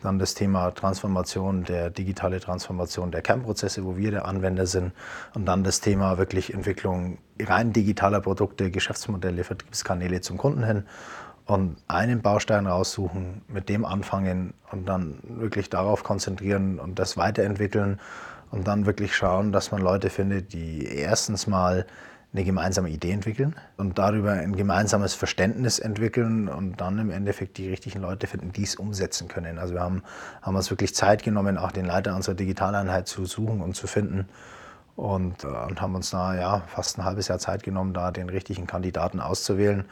[0.00, 4.92] Dann das Thema Transformation, der digitale Transformation der Kernprozesse, wo wir der Anwender sind.
[5.34, 10.84] Und dann das Thema wirklich Entwicklung rein digitaler Produkte, Geschäftsmodelle, Vertriebskanäle zum Kunden hin
[11.48, 17.98] und einen Baustein raussuchen, mit dem anfangen und dann wirklich darauf konzentrieren und das weiterentwickeln
[18.50, 21.86] und dann wirklich schauen, dass man Leute findet, die erstens mal
[22.34, 27.70] eine gemeinsame Idee entwickeln und darüber ein gemeinsames Verständnis entwickeln und dann im Endeffekt die
[27.70, 29.58] richtigen Leute finden, die es umsetzen können.
[29.58, 30.02] Also wir haben,
[30.42, 34.28] haben uns wirklich Zeit genommen, auch den Leiter unserer Digitaleinheit zu suchen und zu finden
[34.98, 38.28] und, äh, und haben uns da ja, fast ein halbes Jahr Zeit genommen, da den
[38.28, 39.84] richtigen Kandidaten auszuwählen.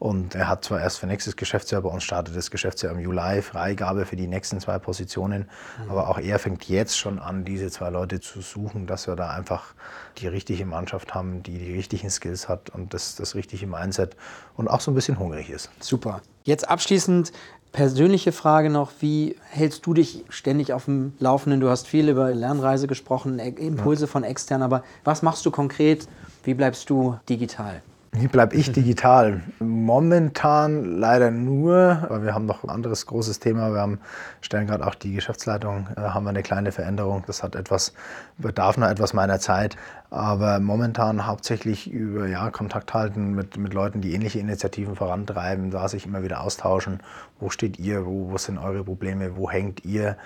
[0.00, 3.42] Und er hat zwar erst für nächstes Geschäftsjahr, bei uns startet das Geschäftsjahr im Juli,
[3.42, 5.48] Freigabe für die nächsten zwei Positionen.
[5.84, 5.90] Mhm.
[5.90, 9.30] Aber auch er fängt jetzt schon an, diese zwei Leute zu suchen, dass wir da
[9.30, 9.74] einfach
[10.18, 14.16] die richtige Mannschaft haben, die die richtigen Skills hat und das, das richtige Mindset
[14.56, 15.70] und auch so ein bisschen hungrig ist.
[15.80, 16.20] Super.
[16.42, 17.32] Jetzt abschließend
[17.72, 21.60] persönliche Frage noch, wie hältst du dich ständig auf dem Laufenden?
[21.60, 26.08] Du hast viel über Lernreise gesprochen, Impulse von extern, aber was machst du konkret?
[26.44, 27.82] Wie bleibst du digital?
[28.12, 29.42] Wie bleibe ich digital?
[29.58, 33.72] Momentan leider nur, weil wir haben noch ein anderes großes Thema.
[33.72, 34.00] Wir haben,
[34.40, 37.22] stellen gerade auch die Geschäftsleitung, äh, haben wir eine kleine Veränderung.
[37.26, 37.92] Das hat etwas,
[38.38, 39.76] bedarf noch etwas meiner Zeit.
[40.10, 45.86] Aber momentan hauptsächlich über ja, Kontakt halten mit, mit Leuten, die ähnliche Initiativen vorantreiben, da
[45.86, 47.00] sich immer wieder austauschen.
[47.38, 48.06] Wo steht ihr?
[48.06, 49.36] Wo, wo sind eure Probleme?
[49.36, 50.16] Wo hängt ihr?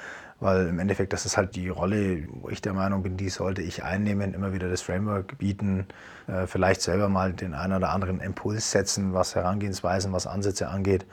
[0.43, 3.63] Weil im Endeffekt, das ist halt die Rolle, wo ich der Meinung bin, die sollte
[3.63, 5.87] ich einnehmen, immer wieder das Framework bieten,
[6.27, 11.07] äh, vielleicht selber mal den einen oder anderen Impuls setzen, was Herangehensweisen, was Ansätze angeht.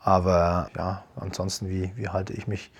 [0.00, 2.70] Aber ja, ansonsten, wie, wie, halte ich mich,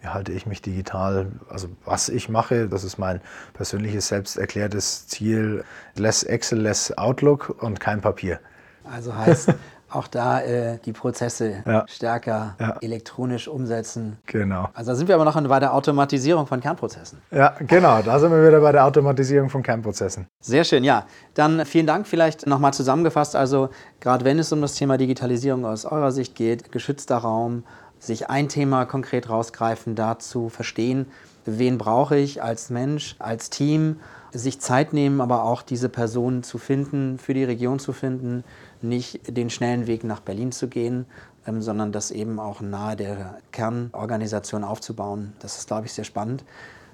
[0.00, 1.30] wie halte ich mich digital?
[1.48, 3.20] Also was ich mache, das ist mein
[3.52, 8.40] persönliches, selbst erklärtes Ziel, less Excel, less Outlook und kein Papier.
[8.82, 9.54] Also heißt,
[9.94, 11.84] auch da äh, die Prozesse ja.
[11.88, 12.76] stärker ja.
[12.80, 14.18] elektronisch umsetzen.
[14.26, 14.68] Genau.
[14.74, 17.18] Also da sind wir aber noch bei der Automatisierung von Kernprozessen.
[17.30, 20.26] Ja, genau, da sind wir wieder bei der Automatisierung von Kernprozessen.
[20.40, 21.06] Sehr schön, ja.
[21.34, 23.36] Dann vielen Dank vielleicht nochmal zusammengefasst.
[23.36, 23.70] Also
[24.00, 27.64] gerade wenn es um das Thema Digitalisierung aus eurer Sicht geht, geschützter Raum,
[27.98, 31.06] sich ein Thema konkret rausgreifen, dazu verstehen,
[31.44, 34.00] wen brauche ich als Mensch, als Team,
[34.32, 38.44] sich Zeit nehmen, aber auch diese Personen zu finden, für die Region zu finden,
[38.82, 41.06] nicht den schnellen Weg nach Berlin zu gehen,
[41.46, 45.32] ähm, sondern das eben auch nahe der Kernorganisation aufzubauen.
[45.40, 46.44] Das ist, glaube ich, sehr spannend.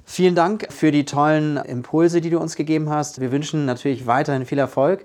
[0.05, 3.21] Vielen Dank für die tollen Impulse, die du uns gegeben hast.
[3.21, 5.05] Wir wünschen natürlich weiterhin viel Erfolg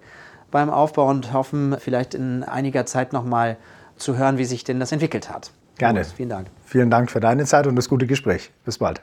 [0.49, 3.57] beim Aufbau und hoffen, vielleicht in einiger Zeit nochmal
[3.97, 5.51] zu hören, wie sich denn das entwickelt hat.
[5.77, 6.05] Gerne.
[6.05, 6.47] Vielen Dank.
[6.65, 8.51] Vielen Dank für deine Zeit und das gute Gespräch.
[8.63, 9.01] Bis bald.